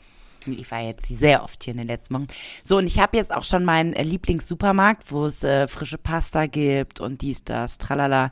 [0.54, 2.26] Ich war jetzt sehr oft hier in den letzten Wochen.
[2.62, 6.46] So, und ich habe jetzt auch schon meinen äh, Lieblingssupermarkt, wo es äh, frische Pasta
[6.46, 8.30] gibt und dies, das, tralala.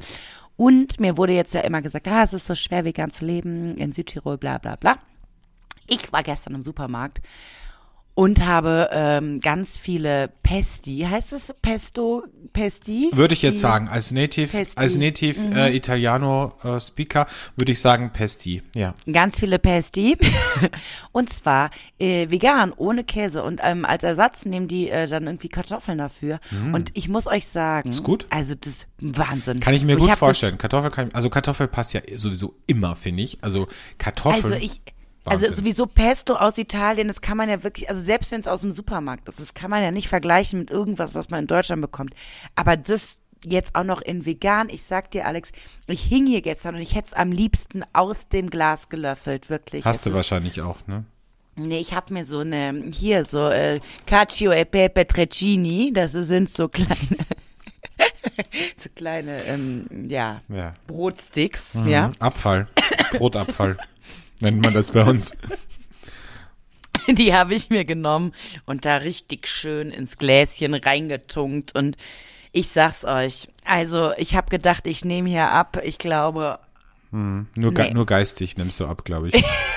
[0.57, 3.77] Und mir wurde jetzt ja immer gesagt, ah, es ist so schwer, vegan zu leben
[3.77, 4.99] in Südtirol, bla bla bla.
[5.87, 7.21] Ich war gestern im Supermarkt
[8.15, 11.07] und habe ähm, ganz viele Pesti.
[11.11, 12.23] Heißt es Pesto,
[12.53, 13.11] Pesti?
[13.13, 14.79] Würde ich jetzt Die- sagen, als Native, Pesti.
[14.79, 15.53] als Native Mhm.
[15.57, 18.63] äh, Italiano äh, Speaker würde ich sagen Pesti.
[18.75, 18.95] Ja.
[19.11, 20.17] Ganz viele Pesti.
[21.13, 23.43] und zwar äh, vegan, ohne Käse.
[23.43, 26.39] Und ähm, als Ersatz nehmen die äh, dann irgendwie Kartoffeln dafür.
[26.73, 27.89] Und ich muss euch sagen.
[27.91, 28.27] Ist gut.
[28.31, 29.59] Also das ist Wahnsinn.
[29.61, 30.57] Kann ich mir Und gut hab vorstellen.
[30.59, 33.43] Kartoffel kann, also Kartoffel passt ja sowieso immer, finde ich.
[33.43, 33.67] Also
[33.99, 34.45] Kartoffeln.
[34.45, 34.81] also ich.
[35.25, 35.65] Also Wahnsinn.
[35.65, 38.73] sowieso Pesto aus Italien, das kann man ja wirklich, also selbst wenn es aus dem
[38.73, 42.15] Supermarkt ist, das kann man ja nicht vergleichen mit irgendwas, was man in Deutschland bekommt.
[42.55, 45.51] Aber das jetzt auch noch in vegan, ich sag dir Alex,
[45.87, 49.85] ich hing hier gestern und ich hätte es am liebsten aus dem Glas gelöffelt, wirklich.
[49.85, 51.05] Hast Es du wahrscheinlich auch, ne?
[51.57, 56.51] Nee, ich habe mir so eine, hier so äh, Cacio e Pepe Treccini, das sind
[56.51, 56.97] so kleine,
[58.77, 60.75] so kleine, ähm, ja, Ja.
[60.87, 61.89] Brotsticks, Mhm.
[61.89, 62.11] ja.
[62.19, 62.67] Abfall.
[63.13, 63.77] Brotabfall.
[64.41, 65.33] Nennt man das bei uns.
[67.09, 68.33] Die habe ich mir genommen
[68.65, 71.97] und da richtig schön ins Gläschen reingetunkt und
[72.53, 76.61] ich sag's euch, also ich habe gedacht, ich nehme hier ab, ich glaube,
[77.11, 77.95] Nur, ge Nee.
[77.95, 79.35] nur geistig nimmst du ab, glaube ich.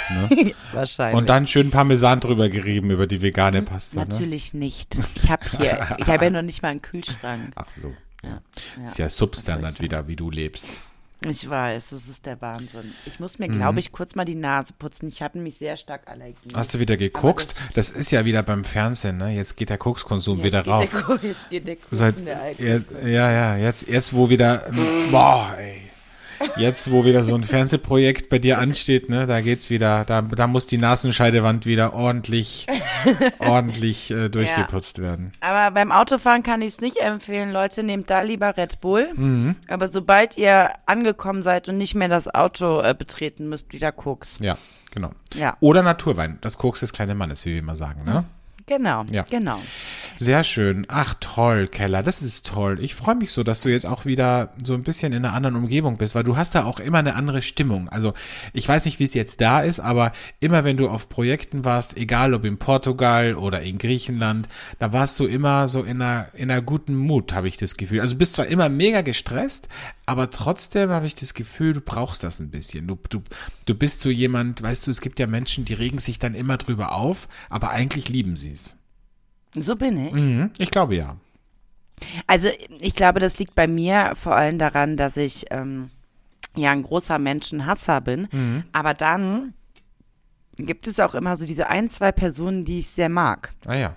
[0.09, 0.53] ne?
[0.73, 1.17] wahrscheinlich.
[1.17, 3.99] Und dann schön Parmesan drüber gerieben über die vegane Pasta.
[3.99, 4.05] Ne?
[4.07, 4.97] Natürlich nicht.
[5.15, 7.51] Ich habe hier, ich habe ja noch nicht mal einen Kühlschrank.
[7.55, 7.93] Ach so.
[8.23, 8.41] Ja,
[8.83, 10.77] Ist ja Substandard wieder, wie du lebst.
[11.21, 12.93] Ich weiß, das ist der Wahnsinn.
[13.05, 13.55] Ich muss mir, Mhm.
[13.57, 15.07] glaube ich, kurz mal die Nase putzen.
[15.07, 16.49] Ich habe nämlich sehr stark Allergie.
[16.53, 17.55] Hast du wieder geguckt?
[17.73, 19.31] Das, ist ja wieder beim Fernsehen, ne?
[19.35, 21.19] Jetzt geht der Kokskonsum wieder Jetzt geht rauf.
[21.21, 22.85] Der, jetzt geht der Kuss Seit, in der Alkohol.
[23.03, 24.63] ja, ja, ja, jetzt, jetzt wo wieder,
[25.11, 25.86] boah, ey.
[26.55, 30.47] Jetzt, wo wieder so ein Fernsehprojekt bei dir ansteht, ne, da geht's wieder, da, da
[30.47, 32.67] muss die Nasenscheidewand wieder ordentlich,
[33.39, 35.31] ordentlich äh, durchgeputzt werden.
[35.41, 37.51] Aber beim Autofahren kann ich es nicht empfehlen.
[37.51, 39.07] Leute, nehmt da lieber Red Bull.
[39.15, 39.55] Mhm.
[39.67, 44.37] Aber sobald ihr angekommen seid und nicht mehr das Auto äh, betreten müsst, wieder Koks.
[44.39, 44.57] Ja,
[44.91, 45.11] genau.
[45.33, 48.25] Ja, Oder Naturwein, das Koks des kleinen Mannes, wie wir immer sagen, ne?
[48.65, 49.23] genau, Ja.
[49.29, 49.59] genau.
[50.19, 50.85] Sehr schön.
[50.89, 52.79] Ach toll, Keller, das ist toll.
[52.81, 55.55] Ich freue mich so, dass du jetzt auch wieder so ein bisschen in einer anderen
[55.55, 57.87] Umgebung bist, weil du hast da auch immer eine andere Stimmung.
[57.89, 58.13] Also
[58.51, 61.97] ich weiß nicht, wie es jetzt da ist, aber immer wenn du auf Projekten warst,
[61.97, 64.49] egal ob in Portugal oder in Griechenland,
[64.79, 68.01] da warst du immer so in einer, in einer guten Mut, habe ich das Gefühl.
[68.01, 69.67] Also du bist zwar immer mega gestresst,
[70.07, 72.87] aber trotzdem habe ich das Gefühl, du brauchst das ein bisschen.
[72.87, 73.21] Du, du,
[73.65, 76.57] du bist so jemand, weißt du, es gibt ja Menschen, die regen sich dann immer
[76.57, 78.76] drüber auf, aber eigentlich lieben sie es.
[79.55, 80.13] So bin ich.
[80.13, 81.15] Mhm, ich glaube ja.
[82.27, 85.89] Also ich glaube, das liegt bei mir vor allem daran, dass ich ähm,
[86.55, 88.27] ja ein großer Menschenhasser bin.
[88.31, 88.63] Mhm.
[88.71, 89.53] Aber dann
[90.57, 93.53] gibt es auch immer so diese ein, zwei Personen, die ich sehr mag.
[93.65, 93.95] Ah ja.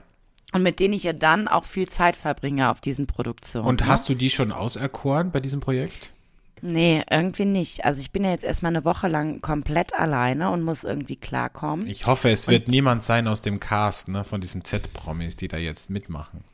[0.52, 3.66] Und mit denen ich ja dann auch viel Zeit verbringe auf diesen Produktionen.
[3.66, 3.86] Und ne?
[3.86, 6.12] hast du die schon auserkoren bei diesem Projekt?
[6.62, 7.84] Nee, irgendwie nicht.
[7.84, 11.86] Also ich bin ja jetzt erstmal eine Woche lang komplett alleine und muss irgendwie klarkommen.
[11.86, 15.56] Ich hoffe, es wird niemand sein aus dem Cast, ne, von diesen Z-Promis, die da
[15.56, 16.44] jetzt mitmachen.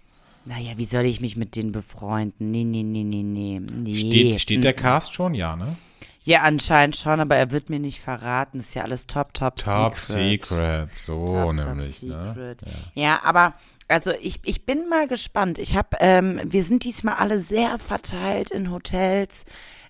[0.45, 2.53] Naja, wie soll ich mich mit denen befreunden?
[2.53, 3.61] Nee, nee, nee, nee, nee.
[3.61, 3.95] nee.
[3.95, 5.35] Steht, steht der Cast schon?
[5.35, 5.77] Ja, ne?
[6.23, 8.61] Ja, anscheinend schon, aber er wird mir nicht verraten.
[8.61, 10.45] Ist ja alles top, top, Top secret.
[10.45, 12.35] Secret, so Top, top nämlich, ne?
[12.35, 12.63] secret.
[12.95, 13.23] Ja.
[13.23, 13.55] aber
[13.89, 15.59] also ich, ich bin mal gespannt.
[15.59, 19.45] Ich habe, ähm, wir sind diesmal alle sehr verteilt in Hotels.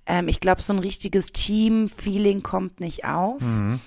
[0.07, 3.41] Ähm, ich glaube, so ein richtiges Team-Feeling kommt nicht auf.
[3.41, 3.81] Mhm.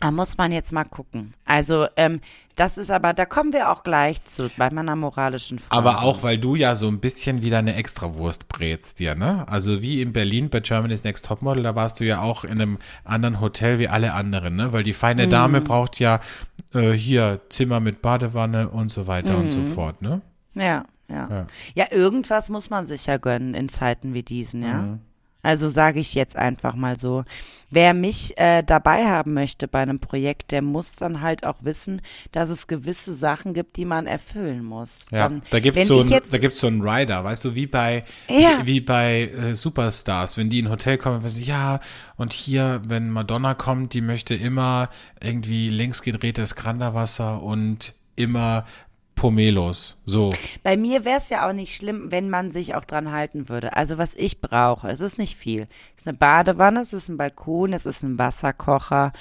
[0.00, 1.34] Da muss man jetzt mal gucken.
[1.44, 2.20] Also, ähm,
[2.56, 5.76] das ist aber, da kommen wir auch gleich zu, bei meiner moralischen Frage.
[5.76, 9.46] Aber auch, weil du ja so ein bisschen wieder eine Extrawurst brätst dir, ne?
[9.46, 12.78] Also wie in Berlin bei Germany's Next Topmodel, da warst du ja auch in einem
[13.04, 14.72] anderen Hotel wie alle anderen, ne?
[14.72, 15.64] Weil die feine Dame Mhm.
[15.64, 16.20] braucht ja
[16.74, 20.20] äh, hier Zimmer mit Badewanne und so weiter und so fort, ne?
[20.54, 21.46] Ja, ja, Ja.
[21.74, 21.86] ja.
[21.92, 24.78] irgendwas muss man sich ja gönnen in Zeiten wie diesen, ja.
[24.82, 25.00] Mhm.
[25.42, 27.24] Also sage ich jetzt einfach mal so.
[27.68, 32.02] Wer mich äh, dabei haben möchte bei einem Projekt, der muss dann halt auch wissen,
[32.30, 35.06] dass es gewisse Sachen gibt, die man erfüllen muss.
[35.10, 37.54] Ja, Dann, da gibt's so ich ein, jetzt, da gibt's so einen Rider, weißt du,
[37.54, 38.60] wie bei Ja.
[38.62, 41.80] wie, wie bei äh, Superstars, wenn die in ein Hotel kommen, du, ja,
[42.16, 48.66] und hier, wenn Madonna kommt, die möchte immer irgendwie links gedrehtes Granderwasser und immer
[49.14, 49.98] Pomelos.
[50.04, 50.30] So.
[50.62, 53.76] Bei mir wäre es ja auch nicht schlimm, wenn man sich auch dran halten würde.
[53.76, 55.68] Also was ich brauche, es ist nicht viel.
[55.96, 59.12] Es ist eine Badewanne, es ist ein Balkon, es ist ein Wasserkocher.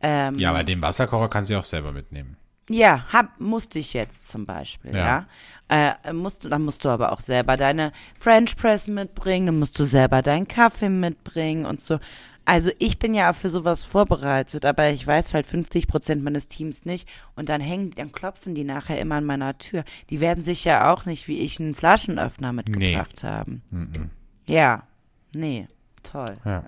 [0.00, 2.36] Ähm, Ja, aber den Wasserkocher kannst du auch selber mitnehmen.
[2.68, 5.26] Ja, hab, musste ich jetzt zum Beispiel, Ja.
[5.68, 5.94] ja.
[6.04, 9.84] Äh, musst, dann musst du aber auch selber deine French Press mitbringen, dann musst du
[9.84, 11.98] selber deinen Kaffee mitbringen und so.
[12.46, 16.46] Also ich bin ja auch für sowas vorbereitet, aber ich weiß halt 50 Prozent meines
[16.46, 19.84] Teams nicht und dann hängen, dann klopfen die nachher immer an meiner Tür.
[20.10, 23.62] Die werden sich ja auch nicht wie ich einen Flaschenöffner mitgebracht haben.
[24.46, 24.84] Ja,
[25.34, 25.66] nee,
[26.04, 26.36] toll.
[26.44, 26.62] Ja.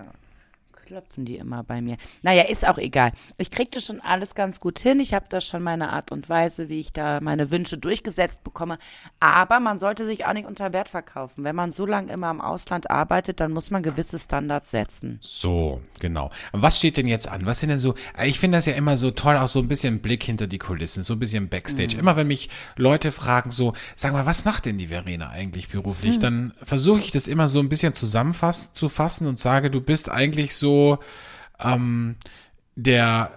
[0.89, 1.99] Klopfen die immer bei mir.
[2.23, 3.13] Naja, ist auch egal.
[3.37, 5.01] Ich krieg das schon alles ganz gut hin.
[5.01, 8.79] Ich habe da schon meine Art und Weise, wie ich da meine Wünsche durchgesetzt bekomme.
[9.21, 11.45] Aber man sollte sich auch nicht unter Wert verkaufen.
[11.45, 15.19] Wenn man so lange immer im Ausland arbeitet, dann muss man gewisse Standards setzen.
[15.21, 16.31] So, genau.
[16.53, 17.45] Was steht denn jetzt an?
[17.45, 20.01] Was sind denn so, ich finde das ja immer so toll, auch so ein bisschen
[20.01, 21.99] Blick hinter die Kulissen, so ein bisschen Backstage.
[21.99, 26.19] Immer wenn mich Leute fragen so, sag mal, was macht denn die Verena eigentlich beruflich?
[26.19, 30.11] Dann versuche ich das immer so ein bisschen zusammenfassen zu fassen und sage, du bist
[30.11, 30.78] eigentlich so
[31.63, 32.17] ähm,
[32.77, 33.31] der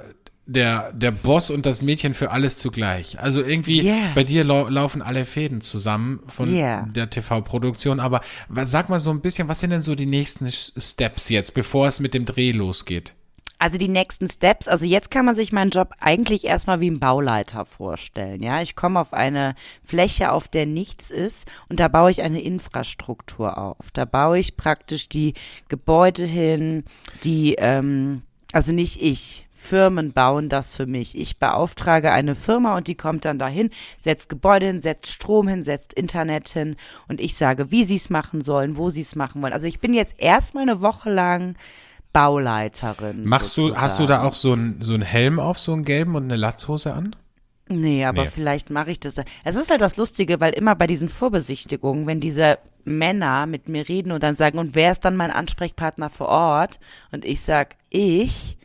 [0.48, 3.20] der, der Boss und das Mädchen für alles zugleich.
[3.20, 4.12] Also irgendwie Yeah.
[4.16, 6.88] bei dir lau laufen alle Fäden zusammen von Yeah.
[6.88, 8.00] der TV-Produktion.
[8.02, 8.20] Aber
[8.64, 12.00] sag mal so ein bisschen, was sind denn so die nächsten Steps jetzt, bevor es
[12.02, 13.14] mit dem Dreh losgeht?
[13.62, 17.00] Also die nächsten Steps, also jetzt kann man sich meinen Job eigentlich erstmal wie ein
[17.00, 18.42] Bauleiter vorstellen.
[18.42, 22.42] Ja, ich komme auf eine Fläche, auf der nichts ist und da baue ich eine
[22.42, 23.92] Infrastruktur auf.
[23.94, 25.36] Da baue ich praktisch die
[25.68, 26.86] Gebäude hin,
[27.24, 29.46] die, ähm, also nicht ich.
[29.52, 31.16] Firmen bauen das für mich.
[31.16, 33.70] Ich beauftrage eine Firma und die kommt dann dahin,
[34.00, 38.10] setzt Gebäude hin, setzt Strom hin, setzt Internet hin und ich sage, wie sie es
[38.10, 39.54] machen sollen, wo sie es machen wollen.
[39.54, 41.58] Also ich bin jetzt erstmal eine Woche lang
[42.14, 43.24] Bauleiterin.
[43.26, 44.28] Machst du, hast du da sozusagen.
[44.28, 47.16] auch so einen so einen Helm auf, so einen gelben und eine Latzhose an?
[47.70, 48.28] Nee, aber Nee.
[48.30, 49.16] vielleicht mache ich das.
[49.16, 49.24] da.
[49.46, 53.88] Es ist halt das Lustige, weil immer bei diesen Vorbesichtigungen, wenn diese Männer mit mir
[53.88, 56.80] reden und dann sagen, und wer ist dann mein Ansprechpartner vor Ort?
[57.14, 58.58] Und ich sag, ich,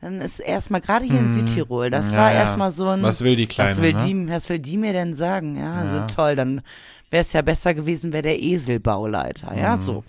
[0.00, 2.40] dann ist erstmal gerade hier in Südtirol, das Ja, war ja.
[2.40, 3.02] erstmal so ein.
[3.02, 4.04] Was will die Kleine, Was will, ne?
[4.06, 5.56] die, was will die mir denn sagen?
[5.58, 6.06] Ja, also Ja.
[6.06, 6.62] toll, dann
[7.14, 9.56] wäre es ja besser gewesen, wäre der Eselbauleiter.
[9.56, 9.84] Ja, Mhm.
[9.84, 10.04] so.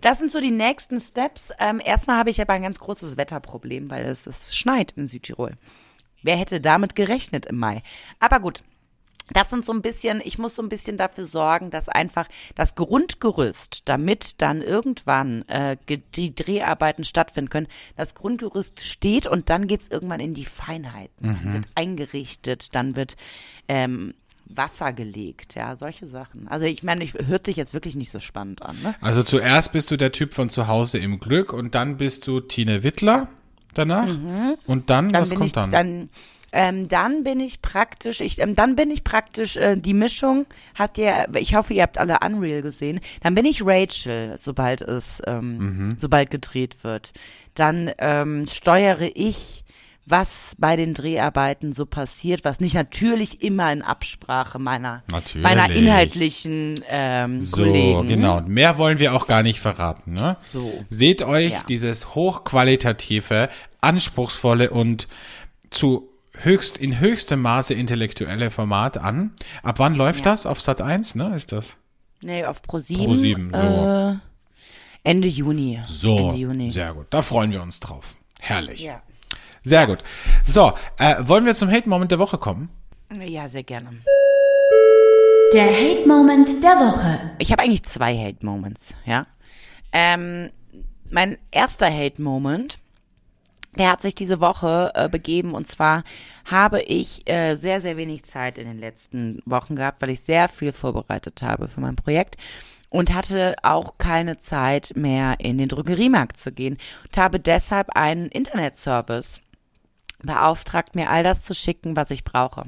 [0.00, 1.52] Das sind so die nächsten Steps.
[1.60, 5.52] Ähm, erstmal habe ich aber ein ganz großes Wetterproblem, weil es, es schneit in Südtirol.
[6.22, 7.82] Wer hätte damit gerechnet im Mai?
[8.18, 8.62] Aber gut.
[9.32, 12.74] Das sind so ein bisschen, ich muss so ein bisschen dafür sorgen, dass einfach das
[12.74, 15.76] Grundgerüst, damit dann irgendwann äh,
[16.16, 21.14] die Dreharbeiten stattfinden können, das Grundgerüst steht und dann geht's irgendwann in die Feinheiten.
[21.44, 23.14] Dann wird eingerichtet, dann wird
[23.68, 24.14] ähm,
[24.54, 26.48] Wasser gelegt, ja, solche Sachen.
[26.48, 28.94] Also ich meine, ich, hört sich jetzt wirklich nicht so spannend an, ne?
[29.00, 32.40] Also zuerst bist du der Typ von zu Hause im Glück und dann bist du
[32.40, 33.28] Tine Wittler
[33.74, 34.06] danach.
[34.66, 35.12] Und dann, Mhm.
[35.12, 35.70] dann was kommt ich, dann?
[35.70, 36.08] dann
[36.52, 40.46] ähm, dann bin ich praktisch, ich, ähm, dann bin ich praktisch äh, die Mischung.
[40.74, 42.98] Habt ihr, ich hoffe, ihr habt alle Unreal gesehen.
[43.22, 45.96] Dann bin ich Rachel, sobald es, ähm, Mhm.
[45.96, 47.12] sobald gedreht wird.
[47.54, 49.62] Dann ähm, steuere ich,
[50.06, 55.42] was bei den Dreharbeiten so passiert, was nicht natürlich immer in Absprache meiner, Natürlich.
[55.42, 58.08] meiner inhaltlichen ähm, so, Kollegen.
[58.08, 58.40] genau.
[58.40, 60.36] Mehr wollen wir auch gar nicht verraten, ne?
[60.40, 60.84] So.
[60.88, 61.62] Seht euch Ja.
[61.68, 63.48] dieses hochqualitative,
[63.80, 65.06] anspruchsvolle und
[65.70, 69.32] zu höchst, in höchstem Maße intellektuelle Format an.
[69.62, 70.32] Ab wann läuft Ja.
[70.32, 70.46] das?
[70.46, 71.34] Auf Sat 1, ne?
[71.36, 71.76] Ist das?
[72.22, 73.04] Nee, auf ProSieben.
[73.06, 73.60] ProSieben, so.
[73.62, 74.16] Äh,
[75.04, 75.80] Ende Juni.
[75.86, 76.70] So, Ende Juni.
[76.70, 77.06] sehr gut.
[77.10, 78.16] Da freuen wir uns drauf.
[78.40, 78.80] Herrlich.
[78.82, 79.02] Ja.
[79.70, 79.98] Sehr gut.
[80.44, 82.70] So, äh, wollen wir zum Hate-Moment der Woche kommen?
[83.24, 84.00] ja, sehr gerne.
[85.54, 87.30] Der Hate Moment der Woche.
[87.38, 89.28] Ich habe eigentlich zwei Hate Moments, ja.
[89.92, 90.50] Ähm,
[91.08, 92.80] mein erster Hate Moment,
[93.78, 96.02] der hat sich diese Woche äh, begeben und zwar
[96.44, 100.48] habe ich äh, sehr, sehr wenig Zeit in den letzten Wochen gehabt, weil ich sehr
[100.48, 102.36] viel vorbereitet habe für mein Projekt
[102.88, 108.26] und hatte auch keine Zeit mehr in den Drogeriemarkt zu gehen und habe deshalb einen
[108.26, 109.40] Internetservice
[110.22, 112.64] beauftragt, mir all das zu schicken, was ich brauche.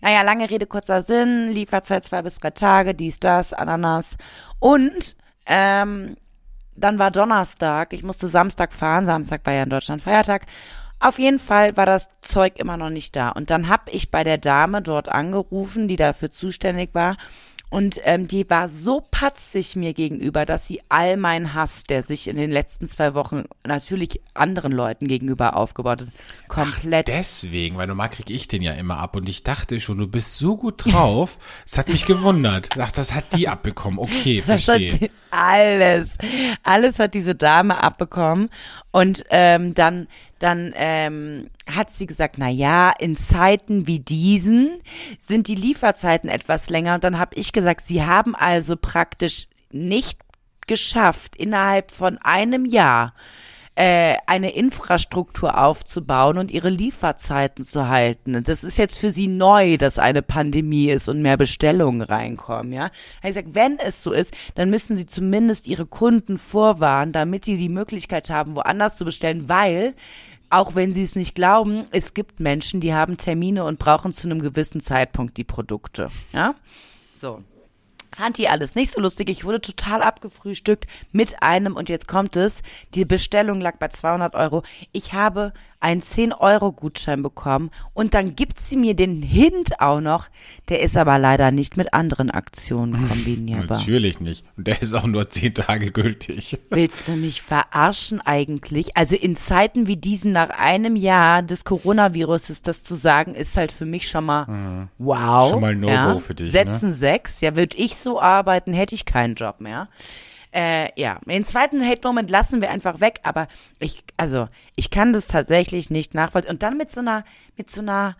[0.00, 4.16] Naja, lange Rede, kurzer Sinn, Lieferzeit zwei bis drei Tage, dies, das, Ananas.
[4.58, 6.16] Und ähm,
[6.76, 10.46] dann war Donnerstag, ich musste Samstag fahren, Samstag war ja in Deutschland Feiertag.
[11.00, 13.30] Auf jeden Fall war das Zeug immer noch nicht da.
[13.30, 17.16] Und dann habe ich bei der Dame dort angerufen, die dafür zuständig war
[17.70, 22.28] und ähm, die war so patzig mir gegenüber, dass sie all meinen Hass, der sich
[22.28, 26.08] in den letzten zwei Wochen natürlich anderen Leuten gegenüber aufgebaut hat,
[26.46, 27.10] komplett.
[27.10, 30.06] Ach, deswegen, weil normal kriege ich den ja immer ab und ich dachte schon, du
[30.06, 31.38] bist so gut drauf.
[31.66, 32.68] Es hat mich gewundert.
[32.78, 33.98] Ach, das hat die abbekommen.
[33.98, 35.10] Okay, verstehe.
[35.30, 36.16] alles,
[36.62, 38.50] alles hat diese Dame abbekommen
[38.92, 40.06] und ähm, dann
[40.44, 44.78] dann ähm, hat sie gesagt, na ja, in Zeiten wie diesen
[45.16, 46.96] sind die Lieferzeiten etwas länger.
[46.96, 50.20] Und dann habe ich gesagt, sie haben also praktisch nicht
[50.66, 53.14] geschafft, innerhalb von einem Jahr
[53.76, 58.44] äh, eine Infrastruktur aufzubauen und ihre Lieferzeiten zu halten.
[58.44, 62.90] Das ist jetzt für sie neu, dass eine Pandemie ist und mehr Bestellungen reinkommen, ja.
[63.20, 67.56] Er sagt, wenn es so ist, dann müssen sie zumindest ihre Kunden vorwarnen, damit die
[67.56, 69.94] die Möglichkeit haben, woanders zu bestellen, weil
[70.50, 74.28] auch wenn sie es nicht glauben, es gibt Menschen, die haben Termine und brauchen zu
[74.28, 76.08] einem gewissen Zeitpunkt die Produkte.
[76.32, 76.54] Ja?
[77.14, 77.42] So.
[78.14, 79.28] Fand die alles nicht so lustig.
[79.28, 82.62] Ich wurde total abgefrühstückt mit einem, und jetzt kommt es,
[82.94, 84.62] die Bestellung lag bei 200 Euro.
[84.92, 85.52] Ich habe
[85.84, 90.28] einen 10-Euro-Gutschein bekommen und dann gibt sie mir den Hint auch noch.
[90.70, 93.76] Der ist aber leider nicht mit anderen Aktionen kombinierbar.
[93.78, 94.46] Natürlich nicht.
[94.56, 96.58] Und der ist auch nur 10 Tage gültig.
[96.70, 98.96] Willst du mich verarschen eigentlich?
[98.96, 103.70] Also in Zeiten wie diesen nach einem Jahr des Coronaviruses das zu sagen, ist halt
[103.70, 104.88] für mich schon mal mhm.
[104.96, 105.50] wow.
[105.50, 106.18] Schon mal No-Go ja.
[106.18, 106.50] für dich.
[106.50, 106.94] Setzen ne?
[106.94, 107.42] sechs.
[107.42, 109.88] Ja, würde ich so arbeiten, hätte ich keinen Job mehr.
[110.54, 113.48] Äh, ja, den zweiten Hate-Moment lassen wir einfach weg, aber
[113.80, 116.52] ich, also, ich kann das tatsächlich nicht nachvollziehen.
[116.52, 117.24] Und dann mit so einer,
[117.56, 118.16] mit so einer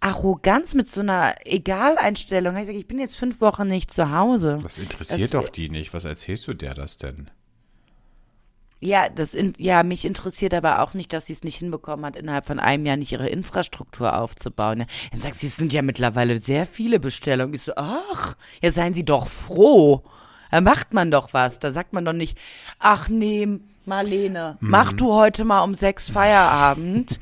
[0.00, 2.56] Arroganz, mit so einer Egaleinstellung.
[2.56, 4.58] Ich sage, ich bin jetzt fünf Wochen nicht zu Hause.
[4.62, 5.94] Das interessiert das, doch die nicht.
[5.94, 7.30] Was erzählst du der das denn?
[8.80, 12.16] Ja, das in, ja, mich interessiert aber auch nicht, dass sie es nicht hinbekommen hat,
[12.16, 14.86] innerhalb von einem Jahr nicht ihre Infrastruktur aufzubauen.
[15.12, 17.54] Dann sagt sie, es sind ja mittlerweile sehr viele Bestellungen.
[17.54, 20.02] Ich so, ach, ja, seien Sie doch froh.
[20.56, 21.58] Da macht man doch was.
[21.58, 22.38] Da sagt man doch nicht,
[22.78, 23.46] ach nee,
[23.86, 24.70] Marlene, mhm.
[24.70, 27.20] mach du heute mal um sechs Feierabend.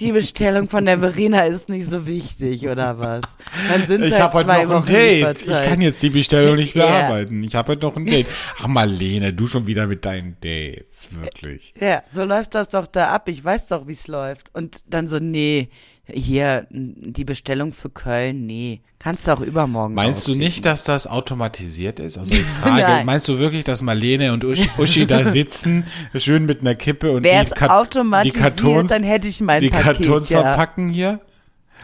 [0.00, 3.22] Die Bestellung von der Verena ist nicht so wichtig, oder was?
[3.70, 5.42] Dann sind ich halt habe heute noch ein Date.
[5.42, 7.36] Ich kann jetzt die Bestellung nicht bearbeiten.
[7.36, 7.44] Yeah.
[7.46, 8.26] Ich habe heute noch ein Date.
[8.58, 11.74] Ach Marlene, du schon wieder mit deinen Dates, wirklich.
[11.80, 13.28] Ja, so läuft das doch da ab.
[13.28, 14.52] Ich weiß doch, wie es läuft.
[14.52, 15.70] Und dann so, nee,
[16.12, 18.80] hier die Bestellung für Köln, nee.
[18.98, 19.94] Kannst du auch übermorgen.
[19.94, 22.18] Meinst du nicht, dass das automatisiert ist?
[22.18, 25.86] Also ich frage, meinst du wirklich, dass Marlene und Uschi, Uschi da sitzen,
[26.16, 29.70] schön mit einer Kippe und Wär's die, Kat die Kartons, dann hätte ich mein die
[29.70, 30.42] Paket, Kartons ja.
[30.42, 31.20] verpacken hier?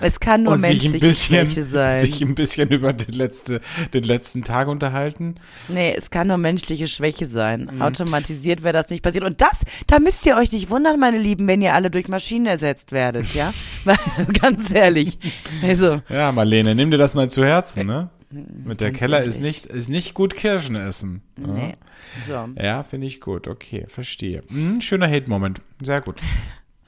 [0.00, 2.00] Es kann nur und menschliche sich ein bisschen, Schwäche sein.
[2.00, 3.60] Sich ein bisschen über den, letzte,
[3.94, 5.36] den letzten Tag unterhalten.
[5.68, 7.70] Nee, es kann nur menschliche Schwäche sein.
[7.72, 7.82] Mhm.
[7.82, 9.24] Automatisiert wäre das nicht passiert.
[9.24, 12.46] Und das, da müsst ihr euch nicht wundern, meine Lieben, wenn ihr alle durch Maschinen
[12.46, 13.52] ersetzt werdet, ja?
[14.40, 15.18] Ganz ehrlich.
[15.62, 16.02] Also.
[16.08, 18.10] Ja, Marlene, nimm dir das mal zu Herzen, ne?
[18.64, 21.22] Mit der Keller ist nicht, ist nicht gut Kirschen essen.
[21.36, 21.76] Nee.
[22.26, 22.48] So.
[22.60, 23.48] Ja, finde ich gut.
[23.48, 24.42] Okay, verstehe.
[24.48, 25.60] Hm, schöner Hate-Moment.
[25.82, 26.22] Sehr gut.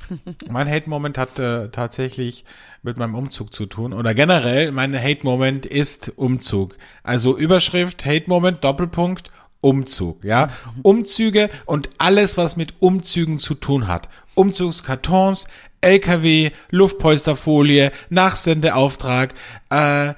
[0.49, 2.45] mein Hate-Moment hat äh, tatsächlich
[2.83, 3.93] mit meinem Umzug zu tun.
[3.93, 6.77] Oder generell, mein Hate-Moment ist Umzug.
[7.03, 9.31] Also Überschrift, Hate-Moment, Doppelpunkt,
[9.61, 10.49] Umzug, ja.
[10.83, 14.09] Umzüge und alles, was mit Umzügen zu tun hat.
[14.35, 15.49] Umzugskartons,
[15.81, 19.35] LKW, Luftpolsterfolie, Nachsendeauftrag,
[19.71, 20.15] äh,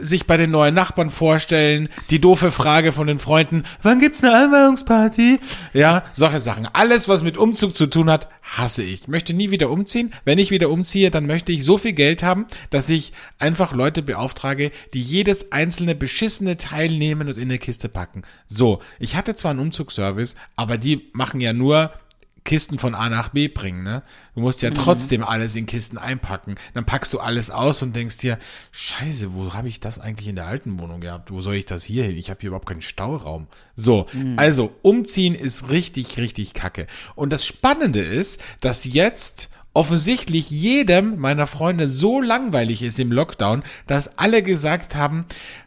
[0.00, 4.34] sich bei den neuen Nachbarn vorstellen, die doofe Frage von den Freunden, wann gibt's eine
[4.34, 5.40] Einweihungsparty?
[5.72, 6.66] Ja, solche Sachen.
[6.72, 9.08] Alles, was mit Umzug zu tun hat, hasse ich.
[9.08, 10.12] Möchte nie wieder umziehen.
[10.24, 14.02] Wenn ich wieder umziehe, dann möchte ich so viel Geld haben, dass ich einfach Leute
[14.02, 18.22] beauftrage, die jedes einzelne beschissene Teil nehmen und in eine Kiste packen.
[18.46, 21.92] So, ich hatte zwar einen Umzugsservice, aber die machen ja nur
[22.44, 24.02] Kisten von A nach B bringen, ne?
[24.34, 24.74] Du musst ja mhm.
[24.74, 26.56] trotzdem alles in Kisten einpacken.
[26.74, 28.38] Dann packst du alles aus und denkst dir,
[28.70, 31.30] scheiße, wo habe ich das eigentlich in der alten Wohnung gehabt?
[31.30, 32.16] Wo soll ich das hier hin?
[32.16, 33.46] Ich habe hier überhaupt keinen Stauraum.
[33.74, 34.38] So, mhm.
[34.38, 36.86] also umziehen ist richtig, richtig kacke.
[37.14, 43.64] Und das Spannende ist, dass jetzt offensichtlich jedem meiner Freunde so langweilig ist im Lockdown,
[43.86, 45.24] dass alle gesagt haben,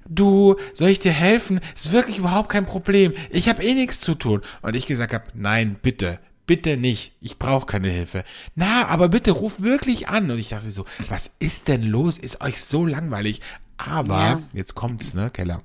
[0.08, 1.60] du, soll ich dir helfen?
[1.76, 3.14] Ist wirklich überhaupt kein Problem.
[3.30, 4.42] Ich habe eh nichts zu tun.
[4.62, 8.24] Und ich gesagt habe, nein, bitte, bitte nicht, ich brauche keine Hilfe.
[8.56, 10.32] Na, aber bitte ruf wirklich an.
[10.32, 12.18] Und ich dachte so, was ist denn los?
[12.18, 13.42] Ist euch so langweilig?
[13.78, 14.42] Aber, ja.
[14.54, 15.62] jetzt kommt's, ne, Keller.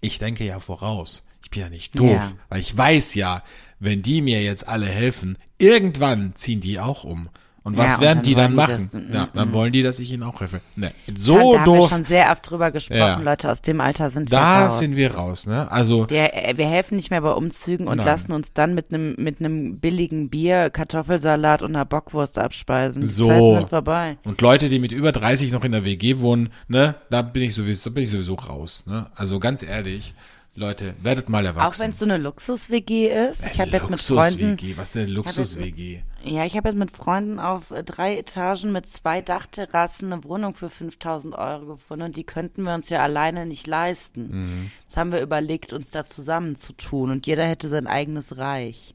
[0.00, 1.26] Ich denke ja voraus.
[1.42, 2.32] Ich bin ja nicht doof, ja.
[2.48, 3.42] weil ich weiß ja,
[3.80, 7.28] wenn die mir jetzt alle helfen, irgendwann ziehen die auch um.
[7.66, 8.88] Und was Ja, und werden dann die dann die machen?
[8.92, 9.52] das- mm, ja, dann mm.
[9.52, 10.60] wollen die, dass ich ihnen auch helfe.
[10.76, 11.90] Ne, da so haben wir doof.
[11.90, 13.18] schon sehr oft drüber gesprochen, Ja.
[13.18, 14.78] Leute, aus dem Alter sind wir Da raus.
[14.78, 15.68] sind wir raus, ne?
[15.68, 18.06] Also, Wir, äh, wir helfen nicht mehr bei Umzügen und Nein.
[18.06, 23.02] lassen uns dann mit einem mit einem billigen Bier, Kartoffelsalat und einer Bockwurst abspeisen.
[23.02, 23.56] Die So.
[23.58, 24.16] Sind vorbei.
[24.22, 27.54] und Leute, die mit über 30 noch in der WG wohnen, ne, da bin ich
[27.56, 29.06] sowieso, da bin ich sowieso raus, ne?
[29.16, 30.14] Also ganz ehrlich,
[30.58, 31.82] Leute, werdet mal Auch erwachsen.
[31.82, 33.44] wenn es so eine Luxus-WG ist.
[33.52, 36.00] Ich habe jetzt mit Freunden, Luxus-WG, was ist denn eine Luxus-WG?
[36.26, 40.68] Ja, ich habe jetzt mit Freunden auf drei Etagen mit zwei Dachterrassen eine Wohnung für
[40.68, 44.40] 5000 Euro gefunden und die könnten wir uns ja alleine nicht leisten.
[44.40, 44.70] Mhm.
[44.86, 48.94] Das haben wir überlegt, uns da zusammenzutun und jeder hätte sein eigenes Reich.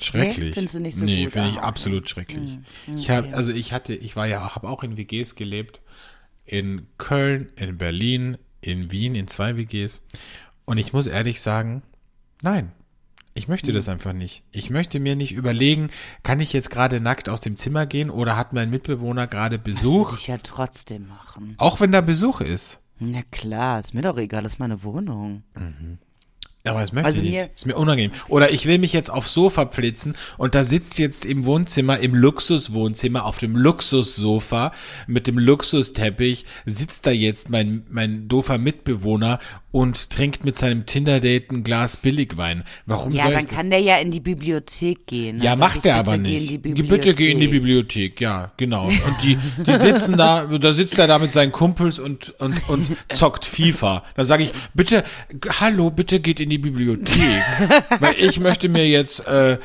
[0.00, 0.54] Schrecklich.
[0.54, 1.32] findest du nicht so nee, gut?
[1.32, 2.58] finde ich Ah, absolut schrecklich.
[2.96, 5.80] Ich habe, also ich hatte, ich war ja, habe auch in WGs gelebt,
[6.46, 10.02] in Köln, in Berlin, in Wien, in zwei WGs.
[10.64, 11.82] Und ich muss ehrlich sagen,
[12.42, 12.72] nein.
[13.34, 14.42] Ich möchte das einfach nicht.
[14.52, 15.90] Ich möchte mir nicht überlegen,
[16.22, 19.70] kann ich jetzt gerade nackt aus dem Zimmer gehen oder hat mein Mitbewohner gerade Würde
[19.70, 20.14] Besuch?
[20.18, 21.54] ich ja trotzdem machen.
[21.58, 22.80] Auch wenn da Besuch ist.
[22.98, 25.44] Na klar, ist mir doch egal, das ist meine Wohnung.
[26.66, 27.54] Aber das möchte Also ich mir- nicht.
[27.54, 28.10] Ist mir unangenehm.
[28.28, 32.14] Oder ich will mich jetzt aufs Sofa flitzen und da sitzt jetzt im Wohnzimmer, im
[32.14, 34.72] Luxuswohnzimmer, auf dem Luxussofa
[35.06, 39.38] mit dem Luxusteppich, sitzt da jetzt mein, mein doofer Mitbewohner
[39.72, 42.64] und trinkt mit seinem Tinder-Date ein Glas Billigwein.
[42.86, 45.40] Warum Ja, soll dann ich kann der ja in die Bibliothek gehen.
[45.40, 46.50] Ja, sag macht er aber nicht.
[46.52, 48.20] In die Geh- Bitte geh in die Bibliothek.
[48.20, 48.86] Ja, genau.
[48.86, 52.90] Und die, die sitzen da, da sitzt er da mit seinen Kumpels und, und, und
[53.12, 54.02] zockt FIFA.
[54.16, 55.04] Da sage ich, bitte,
[55.60, 57.42] hallo, bitte geht in die Bibliothek.
[58.00, 59.58] Weil ich möchte mir jetzt äh, äh,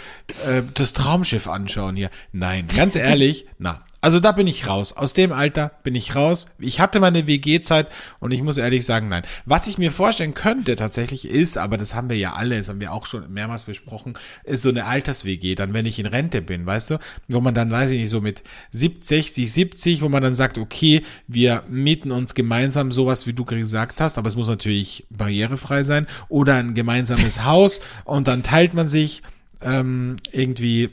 [0.73, 2.09] das Traumschiff anschauen hier.
[2.31, 3.84] Nein, ganz ehrlich, na.
[4.05, 4.93] Also da bin ich raus.
[4.93, 6.45] Aus dem Alter bin ich raus.
[6.59, 7.87] Ich hatte meine WG-Zeit
[8.19, 9.23] und ich muss ehrlich sagen, nein.
[9.45, 12.79] Was ich mir vorstellen könnte tatsächlich ist, aber das haben wir ja alle, das haben
[12.79, 16.67] wir auch schon mehrmals besprochen, ist so eine Alters-WG, dann wenn ich in Rente bin,
[16.67, 16.99] weißt du,
[17.29, 20.59] wo man dann, weiß ich nicht, so mit 70, 60, 70, wo man dann sagt,
[20.59, 25.81] okay, wir mieten uns gemeinsam sowas, wie du gesagt hast, aber es muss natürlich barrierefrei
[25.81, 29.23] sein, oder ein gemeinsames Haus und dann teilt man sich
[29.63, 30.91] ähm, irgendwie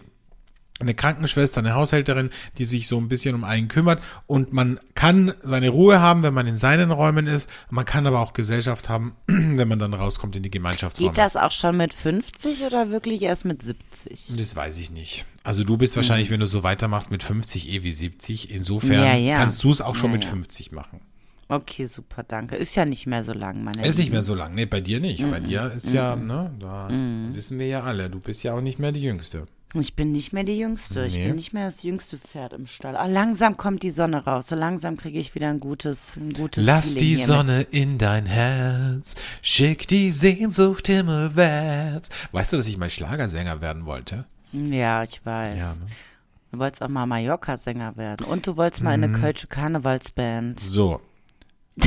[0.83, 5.33] eine Krankenschwester, eine Haushälterin, die sich so ein bisschen um einen kümmert und man kann
[5.43, 9.14] seine Ruhe haben, wenn man in seinen Räumen ist, man kann aber auch Gesellschaft haben,
[9.26, 11.11] wenn man dann rauskommt in die Gemeinschaftsräume.
[11.11, 14.37] Geht das auch schon mit 50 oder wirklich erst mit 70?
[14.37, 15.24] Das weiß ich nicht.
[15.45, 18.51] Also du bist wahrscheinlich, wenn du so weitermachst, mit 50 eh wie 70.
[18.51, 19.37] Insofern Ja, ja.
[19.37, 20.30] kannst du es auch schon Ja, mit ja.
[20.30, 21.01] 50 machen.
[21.49, 22.57] Okay, super, danke.
[22.57, 24.14] Ist ja nicht mehr so lang, meine Ist nicht Lieben.
[24.14, 24.55] mehr so lang.
[24.55, 25.28] Nee, bei dir nicht.
[25.30, 26.89] Bei dir ist ja, ne, da
[27.35, 28.09] wissen wir ja alle.
[28.09, 29.47] Du bist ja auch nicht mehr die Jüngste.
[29.75, 31.07] Ich bin nicht mehr die Jüngste.
[31.07, 31.29] Ich Nee.
[31.29, 32.95] bin nicht mehr das jüngste Pferd im Stall.
[32.95, 34.49] Ah, langsam kommt die Sonne raus.
[34.49, 38.27] So langsam kriege ich wieder ein gutes, ein gutes Lass Feeling die Sonne in dein
[38.27, 42.11] Herz, schick die Sehnsucht himmelwärts.
[42.33, 44.27] Weißt du, dass ich mal Schlagersänger werden wollte?
[44.53, 44.75] Mit.
[44.75, 45.59] Ja, ich weiß.
[45.59, 45.87] Ja, ne?
[46.51, 48.27] Du wolltest auch mal Mallorca-Sänger werden.
[48.27, 49.14] Und du wolltest mal in Mhm.
[49.14, 50.61] eine Kölsche Karnevalsband.
[50.61, 51.01] So.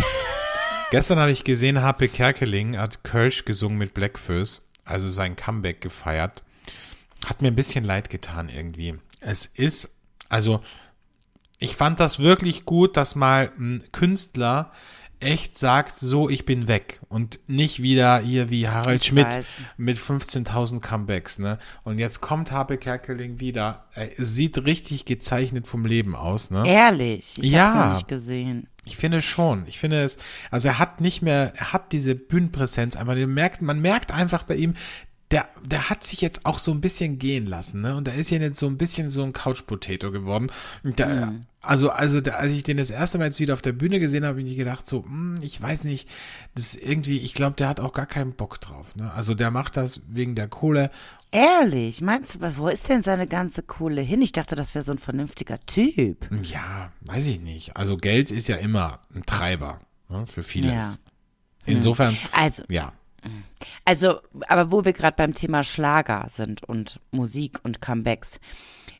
[0.90, 6.42] Gestern habe ich gesehen, Happe Kerkeling hat Kölsch gesungen mit Blackfoes, also sein Comeback gefeiert.
[7.26, 8.95] Hat mir ein bisschen leid getan irgendwie.
[9.22, 9.95] Es ist,
[10.30, 10.61] also,
[11.59, 14.72] ich fand das wirklich gut, dass mal ein Künstler
[15.22, 16.99] echt sagt, so, ich bin weg.
[17.07, 19.47] Und nicht wieder hier wie Harald Ich Schmidt weiß.
[19.78, 21.57] mit 15.000 Comebacks, ne?
[21.84, 23.86] Und jetzt kommt Happe Kerkeling wieder.
[23.93, 26.68] Er sieht richtig gezeichnet vom Leben aus, ne?
[26.68, 27.34] Ehrlich?
[27.38, 27.74] Ich Ja.
[27.74, 28.68] hab's noch nicht gesehen.
[28.84, 29.66] Ich finde schon.
[29.68, 30.18] Ich finde es,
[30.51, 34.43] also er hat nicht mehr, er hat diese Bühnenpräsenz einfach, man merkt, man merkt einfach
[34.43, 34.76] bei ihm,
[35.32, 37.96] der, der hat sich jetzt auch so ein bisschen gehen lassen, ne?
[37.96, 40.52] Und da ist ja jetzt so ein bisschen so ein Couch-Potato geworden.
[40.84, 44.00] Da, Also, also, da, als ich den das erste Mal jetzt wieder auf der Bühne
[44.00, 46.08] gesehen habe, habe ich gedacht, so, hm, ich weiß nicht,
[46.54, 49.12] das ist irgendwie, ich glaube, der hat auch gar keinen Bock drauf, ne?
[49.14, 50.92] Also der macht das wegen der Kohle.
[51.32, 52.02] Ehrlich?
[52.02, 54.22] Meinst du, wo ist denn seine ganze Kohle hin?
[54.22, 56.30] Ich dachte, das wäre so ein vernünftiger Typ.
[56.44, 57.76] Ja, weiß ich nicht.
[57.76, 60.72] Also Geld ist ja immer ein Treiber ne, für vieles.
[60.72, 60.96] Ja.
[61.66, 62.94] Insofern, Also, ja.
[63.84, 68.40] Also, aber wo wir gerade beim Thema Schlager sind und Musik und Comebacks.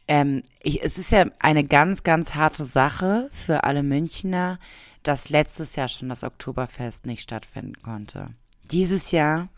[0.08, 4.60] Ähm, ich, es ist ja eine ganz, ganz harte Sache für alle Münchner,
[5.04, 8.30] dass letztes Jahr schon das Oktoberfest nicht stattfinden konnte.
[8.72, 9.50] Dieses Jahr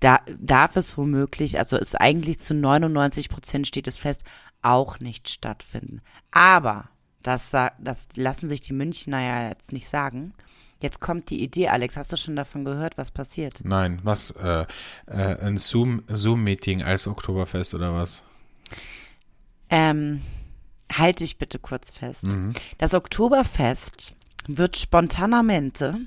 [0.00, 4.22] da, darf es womöglich, also ist eigentlich zu 99 Prozent steht es fest,
[4.60, 6.02] auch nicht stattfinden.
[6.30, 6.88] Aber
[7.22, 10.34] das, das lassen sich die Münchner ja jetzt nicht sagen.
[10.84, 13.60] Jetzt kommt die Idee, Alex, hast du schon davon gehört, was passiert?
[13.64, 14.66] Nein, was, äh,
[15.06, 18.22] äh, ein Zoom, Zoom-Meeting als Oktoberfest oder was?
[19.70, 20.20] Ähm,
[20.92, 22.24] halte ich bitte kurz fest.
[22.24, 22.52] Mhm.
[22.76, 24.12] Das Oktoberfest
[24.46, 26.00] wird spontanamente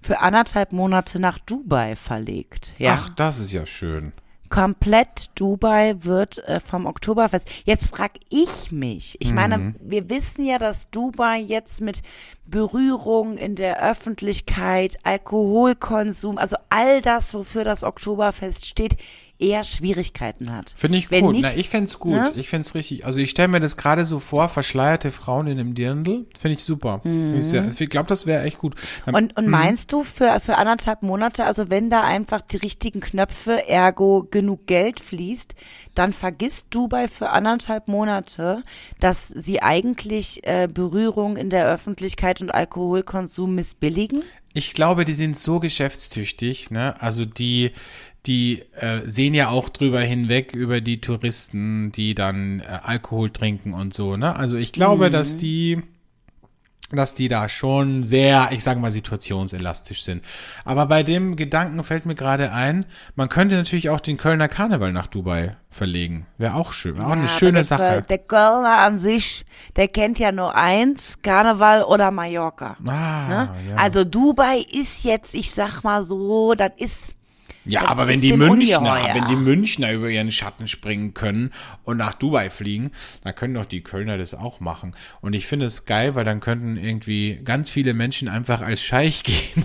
[0.00, 2.72] für anderthalb Monate nach Dubai verlegt.
[2.78, 4.14] Ja, Ach, das ist ja schön.
[4.48, 7.48] Komplett Dubai wird äh, vom Oktoberfest.
[7.64, 9.16] Jetzt frag ich mich.
[9.20, 9.74] Ich meine, Mhm.
[9.80, 12.02] wir wissen ja, dass Dubai jetzt mit
[12.46, 18.96] Berührung in der Öffentlichkeit, Alkoholkonsum, also all das, wofür das Oktoberfest steht,
[19.40, 20.74] eher Schwierigkeiten hat.
[20.76, 21.32] Finde ich Wenn gut.
[21.34, 22.12] nicht- Na, ich fänd's gut.
[22.14, 22.32] Ne?
[22.34, 23.06] Ich fänd's richtig.
[23.06, 26.26] Also ich stelle mir das gerade so vor, verschleierte Frauen in einem Dirndl.
[26.38, 27.00] Finde ich super.
[27.02, 28.74] Find Ich, sehr- ich glaube, das wäre echt gut.
[29.06, 33.00] Dann- Und, und meinst du für, für anderthalb Monate, also wenn da einfach die richtigen
[33.00, 35.54] Knöpfe, ergo genug Geld fließt,
[35.94, 38.64] dann vergisst Dubai für anderthalb Monate,
[38.98, 44.22] dass sie eigentlich äh, Berührung in der Öffentlichkeit und Alkoholkonsum missbilligen?
[44.54, 47.00] Ich glaube, die sind so geschäftstüchtig, ne?
[47.00, 47.72] Also die,
[48.28, 53.74] die äh, sehen ja auch drüber hinweg über die Touristen, die dann äh, Alkohol trinken
[53.74, 54.36] und so, ne?
[54.36, 55.82] Also ich glaube, dass die
[56.90, 60.24] dass die da schon sehr, ich sage mal, situationselastisch sind.
[60.64, 64.90] Aber bei dem Gedanken fällt mir gerade ein, man könnte natürlich auch den Kölner Karneval
[64.94, 66.26] nach Dubai verlegen.
[66.38, 67.82] Wäre auch schön, wäre auch eine Ja, schöne aber der, Sache.
[67.82, 69.44] Köl- Der Kölner an sich,
[69.76, 72.78] der kennt ja nur eins, Karneval oder Mallorca.
[72.86, 73.48] Ah, Ne?
[73.68, 73.76] ja.
[73.76, 77.16] Also Dubai ist jetzt, ich sag mal so, das ist
[77.68, 79.14] Ja, Das aber wenn die Münchner, ungeheuer.
[79.14, 81.52] wenn die Münchner über ihren Schatten springen können
[81.84, 82.90] und nach Dubai fliegen,
[83.24, 84.96] dann können doch die Kölner das auch machen.
[85.20, 89.22] Und ich finde es geil, weil dann könnten irgendwie ganz viele Menschen einfach als Scheich
[89.24, 89.64] gehen.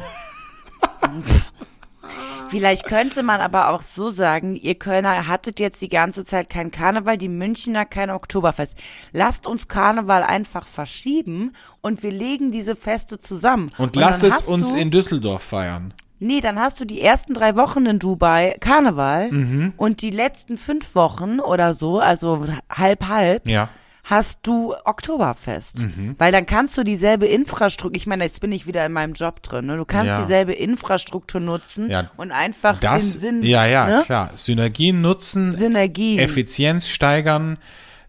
[2.49, 6.69] Vielleicht könnte man aber auch so sagen, ihr Kölner hattet jetzt die ganze Zeit kein
[6.69, 8.75] Karneval, die Münchner kein Oktoberfest.
[9.11, 13.71] Lasst uns Karneval einfach verschieben und wir legen diese Feste zusammen.
[13.79, 15.95] Und, lasst dann es uns in Düsseldorf feiern.
[16.23, 19.73] Nee, dann hast du die ersten drei Wochen in Dubai Karneval Mhm.
[19.77, 23.69] und die letzten fünf Wochen oder so, also halb halb, Ja.
[24.05, 25.79] hast du Oktoberfest.
[25.79, 26.15] Mhm.
[26.17, 29.41] Weil dann kannst du dieselbe Infrastruktur, ich meine, jetzt bin ich wieder in meinem Job
[29.43, 29.77] drin, ne?
[29.77, 30.21] du kannst Ja.
[30.21, 32.09] dieselbe Infrastruktur nutzen Ja.
[32.17, 34.03] und einfach Das, den Sinn, ja, ja, ne?
[34.05, 34.31] klar.
[34.35, 36.19] Synergien nutzen, Synergien.
[36.19, 37.57] Effizienz steigern,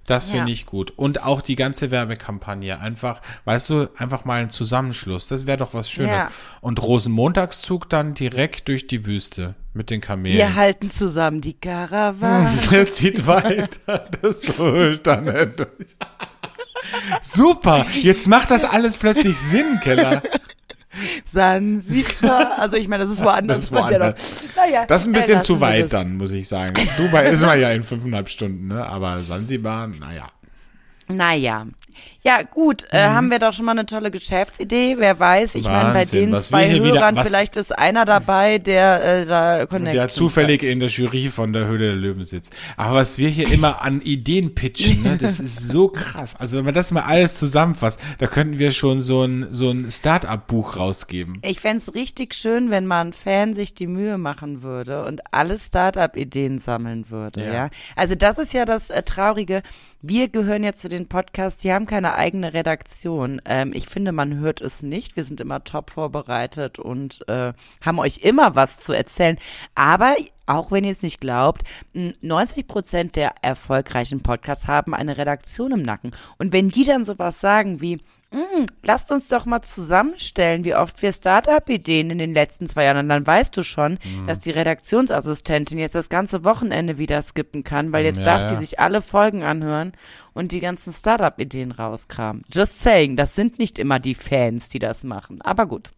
[0.07, 0.37] das Ja.
[0.39, 0.93] finde ich gut.
[0.97, 2.79] Und auch die ganze Werbekampagne.
[2.81, 5.29] Einfach, weißt du, einfach mal ein Zusammenschluss.
[5.29, 6.25] Das wäre doch was Schönes.
[6.25, 6.31] Ja.
[6.61, 10.37] Und Rosenmontagszug dann direkt durch die Wüste mit den Kamelen.
[10.37, 12.51] Wir halten zusammen die Karawane.
[12.71, 15.25] Der zieht weiter das Sultan
[15.57, 15.97] durch.
[17.23, 20.23] Super, jetzt macht das alles plötzlich Sinn, Keller.
[21.27, 22.59] Sansibar.
[22.59, 23.57] Also ich meine, das ist woanders.
[23.57, 24.35] Das ist woanders.
[24.57, 26.75] Naja, Das ist ein bisschen zu weit dann, muss ich sagen.
[26.97, 28.85] Dubai ist man ja in fünfeinhalb Stunden, ne?
[28.87, 30.29] Aber Sansibar, naja.
[31.09, 31.67] Naja.
[32.23, 34.97] Ja, gut, äh, haben wir doch schon mal eine tolle Geschäftsidee.
[34.99, 39.05] Wer weiß, ich meine, bei den zwei wieder- Hörern, was- vielleicht ist einer dabei, der
[39.23, 40.69] äh, da Connections Der zufällig hat.
[40.71, 42.55] in der Jury von der Höhle der Löwen sitzt.
[42.77, 46.35] Aber was wir hier immer an Ideen pitchen, ne, das ist so krass.
[46.39, 49.91] Also wenn man das mal alles zusammenfasst, da könnten wir schon so ein, so ein
[49.91, 51.39] Start-up-Buch rausgeben.
[51.43, 55.59] Ich fänd's richtig schön, wenn mal ein Fan sich die Mühe machen würde und alle
[55.59, 57.53] Start-up-Ideen sammeln würde, Ja.
[57.53, 57.71] ja.
[57.97, 59.63] Also das ist ja das äh, Traurige.
[60.07, 63.41] Wir gehören ja zu den Podcasts, die haben keine eigene Redaktion.
[63.45, 65.17] Ähm, ich finde, man hört es nicht.
[65.17, 67.53] Wir sind immer top vorbereitet und äh,
[67.85, 69.39] haben euch immer was zu erzählen.
[69.75, 70.15] Aber
[70.47, 71.63] auch wenn ihr es nicht glaubt,
[71.95, 76.13] mh, 90 Prozent der erfolgreichen Podcasts haben eine Redaktion im Nacken.
[76.39, 77.97] Und wenn die dann sowas sagen wie,
[78.31, 82.99] "Mm, lasst uns doch mal zusammenstellen, wie oft wir Startup-Ideen in den letzten zwei Jahren.
[82.99, 84.27] Und dann weißt du schon, Mhm.
[84.27, 88.49] dass die Redaktionsassistentin jetzt das ganze Wochenende wieder skippen kann, weil jetzt Ja, darf ja.
[88.51, 89.93] die sich alle Folgen anhören
[90.33, 92.43] und die ganzen Startup-Ideen rauskramen.
[92.53, 95.41] Just saying, das sind nicht immer die Fans, die das machen.
[95.43, 95.91] Aber gut.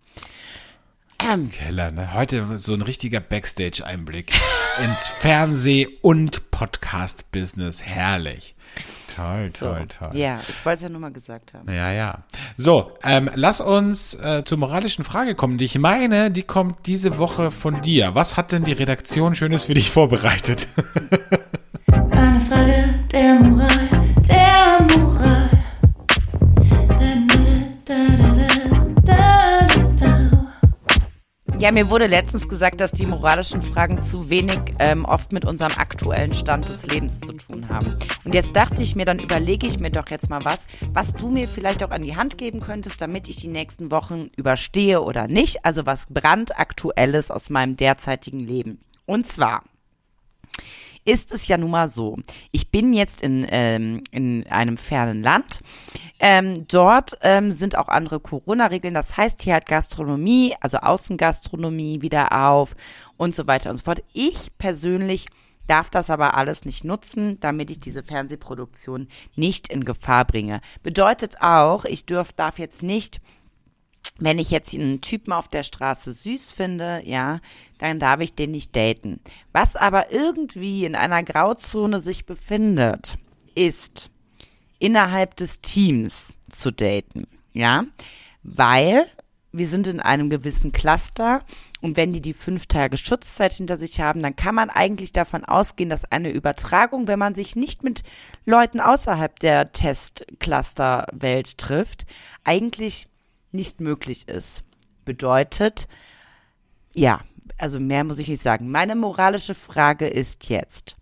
[1.23, 2.15] Ähm, Keller, ne?
[2.15, 4.33] Heute so ein richtiger Backstage-Einblick
[4.83, 7.83] ins Fernseh- und Podcast-Business.
[7.83, 8.55] Herrlich.
[9.15, 9.67] Toll, so.
[9.67, 10.11] toll, toll.
[10.17, 11.73] Ja, ich wollte es ja nur mal gesagt haben.
[11.73, 12.25] Ja, ja.
[12.59, 15.57] So, ähm, lass uns äh, zur moralischen Frage kommen.
[15.57, 18.15] Die ich meine, die kommt diese Woche von dir.
[18.15, 20.69] Was hat denn die Redaktion Schönes für dich vorbereitet?
[21.87, 23.89] Eine Frage der Moral,
[31.67, 35.73] Ja, mir wurde letztens gesagt, dass die moralischen Fragen zu wenig ähm, oft mit unserem
[35.77, 37.99] aktuellen Stand des Lebens zu tun haben.
[38.23, 41.29] Und jetzt dachte ich mir, dann überlege ich mir doch jetzt mal was, was du
[41.29, 45.27] mir vielleicht auch an die Hand geben könntest, damit ich die nächsten Wochen überstehe oder
[45.27, 45.65] nicht.
[45.65, 48.81] Also was brandaktuelles aus meinem derzeitigen Leben.
[49.05, 49.65] Und zwar
[51.07, 52.19] ist es ja nun mal so.
[52.53, 55.61] Ich bin jetzt in, ähm, in einem fernen Land.
[56.19, 58.93] Ähm, dort ähm, sind auch andere Corona-Regeln.
[58.93, 62.75] Das heißt, hier hat Gastronomie, also Außengastronomie wieder auf
[63.17, 64.03] und so weiter und so fort.
[64.13, 65.27] Ich persönlich
[65.67, 70.61] darf das aber alles nicht nutzen, damit ich diese Fernsehproduktion nicht in Gefahr bringe.
[70.83, 73.21] Bedeutet auch, ich dürf, darf jetzt nicht
[74.19, 77.41] wenn ich jetzt einen Typen auf der Straße süß finde, ja,
[77.79, 79.21] dann darf ich den nicht daten.
[79.53, 83.19] Was aber irgendwie in einer Grauzone sich befindet,
[83.55, 84.11] ist
[84.79, 87.85] innerhalb des Teams zu daten, ja,
[88.43, 89.07] weil
[89.53, 91.43] wir sind in einem gewissen Cluster
[91.81, 95.45] und wenn die die fünf Tage Schutzzeit hinter sich haben, dann kann man eigentlich davon
[95.45, 98.03] ausgehen, dass eine Übertragung, wenn man sich nicht mit
[98.45, 102.07] Leuten außerhalb der Testcluster-Welt trifft,
[102.45, 103.09] eigentlich
[103.51, 104.63] nicht möglich ist.
[105.05, 105.89] Bedeutet,
[106.93, 107.21] ja,
[107.59, 108.71] also mehr muss ich nicht sagen.
[108.71, 110.97] Meine moralische Frage ist jetzt,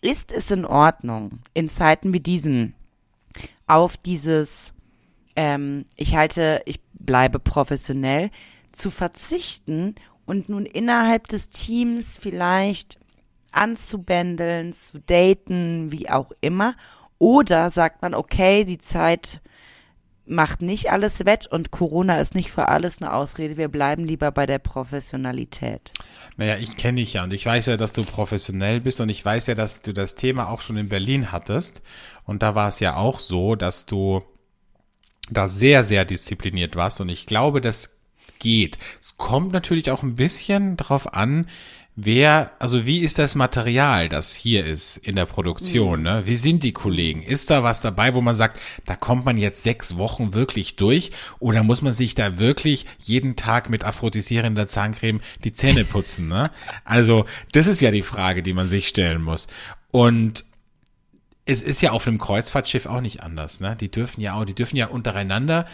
[0.00, 2.74] ist es in Ordnung, in Zeiten wie diesen
[3.66, 4.72] auf dieses,
[5.36, 8.30] ähm, ich halte, ich bleibe professionell,
[8.72, 9.94] zu verzichten
[10.26, 12.98] und nun innerhalb des Teams vielleicht
[13.52, 16.74] anzubändeln, zu daten, wie auch immer?
[17.18, 19.40] Oder sagt man, okay, die Zeit
[20.32, 23.56] macht nicht alles wett und Corona ist nicht für alles eine Ausrede.
[23.56, 25.92] Wir bleiben lieber bei der Professionalität.
[26.36, 29.24] Naja, ich kenne dich ja und ich weiß ja, dass du professionell bist und ich
[29.24, 31.82] weiß ja, dass du das Thema auch schon in Berlin hattest.
[32.24, 34.22] Und da war es ja auch so, dass du
[35.30, 37.96] da sehr, sehr diszipliniert warst und ich glaube, das
[38.38, 38.78] geht.
[39.00, 41.46] Es kommt natürlich auch ein bisschen drauf an,
[41.94, 46.04] wer, also wie ist das Material, das hier ist in der Produktion, Mhm.
[46.04, 46.22] ne?
[46.24, 47.22] Wie sind die Kollegen?
[47.22, 51.10] Ist da was dabei, wo man sagt, da kommt man jetzt sechs Wochen wirklich durch
[51.38, 56.50] oder muss man sich da wirklich jeden Tag mit aphrodisierender Zahncreme die Zähne putzen, ne?
[56.84, 59.48] Also, das ist ja die Frage, die man sich stellen muss.
[59.90, 60.44] Und
[61.44, 63.76] es ist ja auf einem Kreuzfahrtschiff auch nicht anders, ne?
[63.78, 65.66] Die dürfen ja auch, die dürfen ja untereinander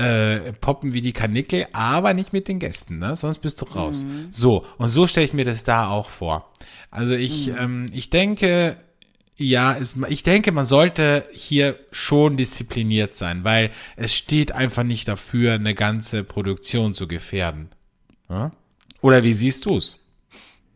[0.00, 3.14] äh, poppen wie die Kanickel, aber nicht mit den Gästen, ne?
[3.16, 4.04] Sonst bist du raus.
[4.30, 6.50] So, und so stelle ich mir das da auch vor.
[6.90, 8.76] Also ich, ähm, ich denke,
[9.36, 15.08] ja, es, ich denke, man sollte hier schon diszipliniert sein, weil es steht einfach nicht
[15.08, 17.70] dafür, eine ganze Produktion zu gefährden.
[18.28, 18.52] Ja?
[19.00, 19.98] Oder wie siehst du's?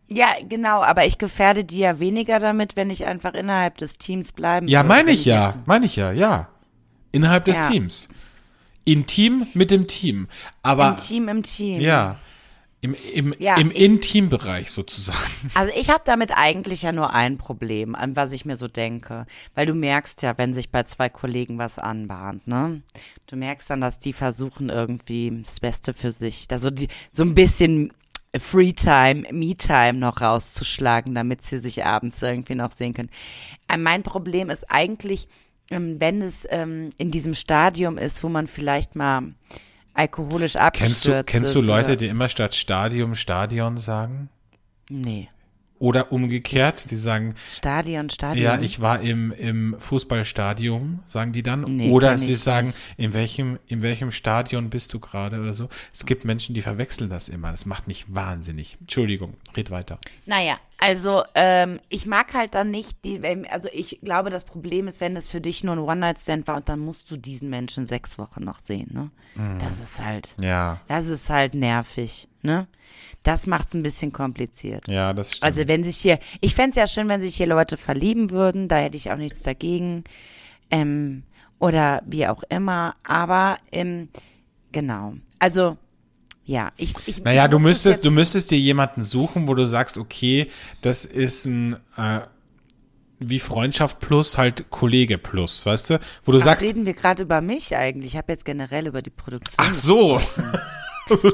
[0.09, 4.33] Ja, genau, aber ich gefährde die ja weniger damit, wenn ich einfach innerhalb des Teams
[4.33, 6.49] bleiben Ja, meine ich ja, meine ich ja, ja.
[7.13, 7.69] Innerhalb des Ja.
[7.71, 8.09] Teams.
[8.85, 10.29] Intim mit dem Team.
[10.63, 11.81] Aber Im Team, im Team.
[11.81, 12.19] ja,
[12.81, 15.19] im, im, Ja, im ich- Intimbereich sozusagen.
[15.55, 19.27] Also ich habe damit eigentlich ja nur ein Problem, an was ich mir so denke.
[19.55, 22.83] Weil du merkst ja, wenn sich bei zwei Kollegen was anbahnt, ne?
[23.27, 27.35] Du merkst dann, dass die versuchen irgendwie das Beste für sich, also die, so ein
[27.35, 27.91] bisschen
[28.39, 33.11] Freetime, Me-Time noch rauszuschlagen, damit sie sich abends irgendwie noch sehen können.
[33.69, 35.29] Äh, mein Problem ist eigentlich,
[35.71, 39.35] wenn es ähm, in diesem Stadium ist, wo man vielleicht mal
[39.95, 44.29] alkoholisch abgestürzt Kennst du, kennst du ist Leute, oder- die immer statt Stadium Stadion sagen?
[44.91, 45.29] Nee.
[45.85, 48.43] Oder umgekehrt, die sagen, Stadion, Stadion.
[48.43, 51.61] ja, ich war im, im Fußballstadion, sagen die dann.
[51.65, 52.79] Nee, oder sie sagen, nicht.
[52.97, 55.69] in welchem, in welchem Stadion bist du gerade oder so.
[55.93, 57.53] Es gibt Menschen, die verwechseln das immer.
[57.53, 58.79] Das macht mich wahnsinnig.
[58.81, 59.99] Entschuldigung, red weiter.
[60.25, 64.89] Naja, also ähm, ich mag halt dann nicht, die, wenn- also ich glaube, das Problem
[64.89, 67.87] ist, wenn das für dich nur ein One-Night-Stand war und dann musst du diesen Menschen
[67.87, 69.11] sechs Wochen noch sehen, ne?
[69.59, 72.67] Das ist halt, Ja, das ist halt nervig, ne?
[73.23, 74.87] Das macht's ein bisschen kompliziert.
[74.87, 75.45] ja, das stimmt.
[75.45, 78.77] Also wenn sich hier, ich fänd's ja schön, wenn sich hier Leute verlieben würden, da
[78.77, 80.05] hätte ich auch nichts dagegen.
[80.71, 81.23] Ähm,
[81.59, 84.09] oder wie auch immer, aber ähm,
[84.73, 85.15] genau.
[85.39, 85.79] Also
[86.45, 90.51] ja, ich, ich Naja, du müsstest, du müsstest dir jemanden suchen, wo du sagst, okay,
[90.83, 92.21] das ist ein äh,
[93.19, 96.01] wie Freundschaft plus halt Kollege plus, weißt du?
[96.25, 98.13] Wo du Ach, sagst, reden wir gerade über mich eigentlich?
[98.13, 99.55] Ich habe jetzt generell über die Produktion.
[99.57, 100.21] ach so.
[101.11, 101.31] so.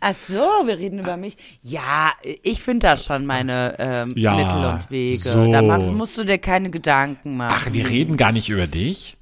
[0.00, 0.34] Ach so,
[0.66, 1.36] wir reden über mich.
[1.62, 2.12] Ja,
[2.42, 5.16] ich finde da schon meine ähm, Ja, Mittel und Wege.
[5.16, 5.50] so.
[5.50, 7.54] Da machst, musst du dir keine Gedanken machen.
[7.56, 9.16] Ach, wir reden gar nicht über dich?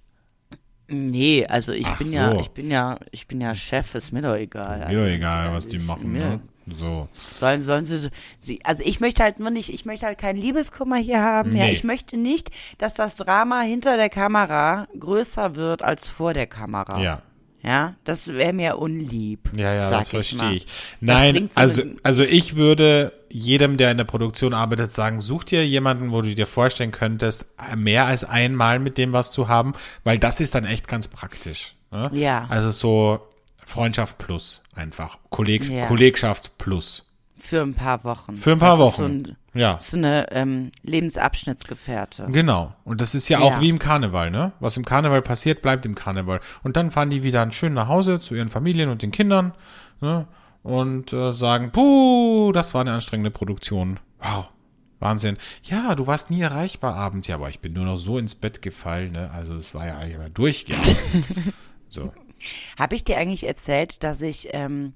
[0.89, 2.17] Nee, also ich Ach bin so.
[2.17, 4.89] ja, ich bin ja, ich bin ja Chef, ist mir doch egal.
[4.89, 6.41] Mir doch egal, was die machen, mir- ne?
[6.69, 7.09] So.
[7.35, 8.09] Sollen, sollen sie,
[8.39, 11.57] sie, also ich möchte halt nur nicht, ich möchte halt keinen Liebeskummer hier haben.
[11.57, 11.73] Ja, Nee.
[11.73, 17.01] ich möchte nicht, dass das Drama hinter der Kamera größer wird als vor der Kamera.
[17.01, 17.23] Ja.
[17.65, 19.51] Ja, das wäre mir unlieb.
[19.57, 20.57] Ja, ja, sag das verstehe mal.
[20.57, 20.67] ich.
[21.01, 26.11] Nein, also, also ich würde jedem, der in der Produktion arbeitet, sagen, such dir jemanden,
[26.11, 27.47] wo du dir vorstellen könntest,
[27.77, 31.77] mehr als einmal mit dem was zu haben, weil das ist dann echt ganz praktisch.
[31.93, 32.11] Ne?
[32.15, 32.47] Ja.
[32.49, 33.21] Also so
[33.65, 35.19] Freundschaft plus einfach.
[35.31, 35.87] Kolleg Ja.
[35.87, 37.05] Kollegschaft plus.
[37.37, 38.37] Für ein paar Wochen.
[38.37, 39.13] Für ein paar das Ist so, Wochen.
[39.13, 39.75] ein, Ja.
[39.75, 42.27] das ist eine ähm, Lebensabschnittsgefährte.
[42.31, 42.75] Genau.
[42.85, 43.61] Und das ist ja auch Ja.
[43.61, 44.53] wie im Karneval, ne?
[44.61, 46.41] Was im Karneval passiert, bleibt im Karneval.
[46.63, 49.53] Und dann fahren die wieder schön nach Hause zu ihren Familien und den Kindern,
[50.01, 50.27] ne?
[50.63, 53.99] Und äh, sagen, puh, das war eine anstrengende Produktion.
[54.21, 54.49] Wow.
[55.01, 55.37] Wahnsinn.
[55.65, 57.27] Ja, du warst nie erreichbar abends.
[57.27, 59.31] Ja, aber ich bin nur noch so ins Bett gefallen, ne?
[59.33, 60.97] Also es war ja eigentlich aber durchgehend.
[61.89, 62.13] so.
[62.79, 64.95] Habe ich dir eigentlich erzählt, dass ich ähm,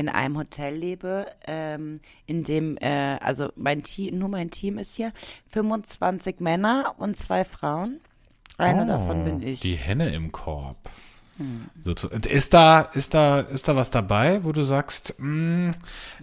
[0.00, 4.96] in einem Hotel lebe, ähm, in dem, äh, also mein Team, nur mein Team ist
[4.96, 5.12] hier,
[5.48, 8.00] 25 Männer und zwei Frauen.
[8.56, 9.60] Eine davon bin ich.
[9.60, 10.76] Oh, Die Henne im Korb.
[11.82, 15.70] So, zu- und ist da, ist da, ist da was dabei, wo du sagst, mh,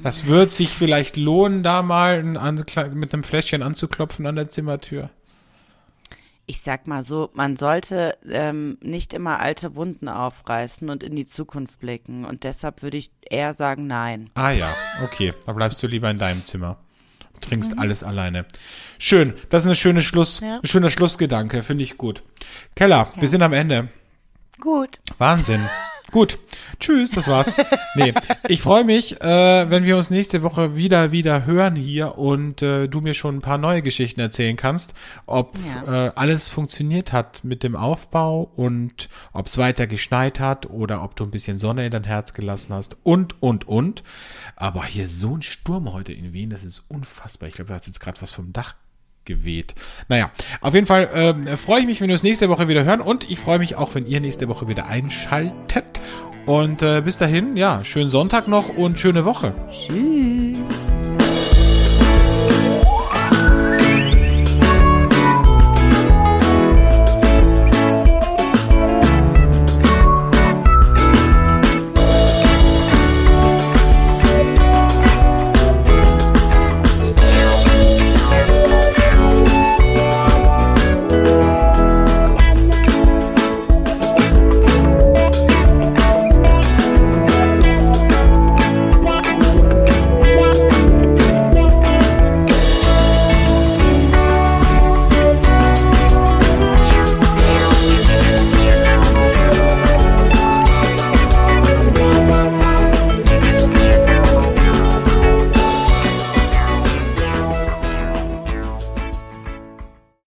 [0.03, 5.09] das wird sich vielleicht lohnen, da mal ein, mit einem Fläschchen anzuklopfen an der Zimmertür?
[6.49, 11.25] Ich sag mal so, man sollte ähm, nicht immer alte Wunden aufreißen und in die
[11.25, 12.23] Zukunft blicken.
[12.23, 14.29] Und deshalb würde ich eher sagen, nein.
[14.35, 14.73] Ah ja,
[15.03, 16.77] okay, da bleibst du lieber in deinem Zimmer.
[17.41, 18.45] Trinkst alles alleine.
[18.97, 20.55] Schön, das ist eine schöne Schluss, Ja.
[20.63, 22.23] ein schöner Schlussgedanke, finde ich gut.
[22.75, 23.89] Keller, wir sind am Ende.
[24.61, 24.99] Gut.
[25.17, 25.61] Wahnsinn.
[26.11, 26.39] Gut.
[26.79, 27.53] Tschüss, das war's.
[27.95, 28.13] Nee,
[28.47, 32.87] ich freue mich, äh, wenn wir uns nächste Woche wieder, wieder hören hier und äh,
[32.87, 34.93] du mir schon ein paar neue Geschichten erzählen kannst,
[35.25, 36.07] ob Ja.
[36.07, 41.15] äh, alles funktioniert hat mit dem Aufbau und ob es weiter geschneit hat oder ob
[41.15, 44.03] du ein bisschen Sonne in dein Herz gelassen hast und, und, und.
[44.55, 47.49] Aber hier so ein Sturm heute in Wien, das ist unfassbar.
[47.49, 48.75] Ich glaube, da hat jetzt gerade was vom Dach
[49.27, 49.75] geweht.
[50.07, 53.01] Naja, auf jeden Fall ähm, freue ich mich, wenn wir uns nächste Woche wieder hören
[53.01, 56.01] und ich freue mich auch, wenn ihr nächste Woche wieder einschaltet.
[56.47, 59.53] Und äh, bis dahin, ja, schönen Sonntag noch und schöne Woche.
[59.69, 60.86] Tschüss.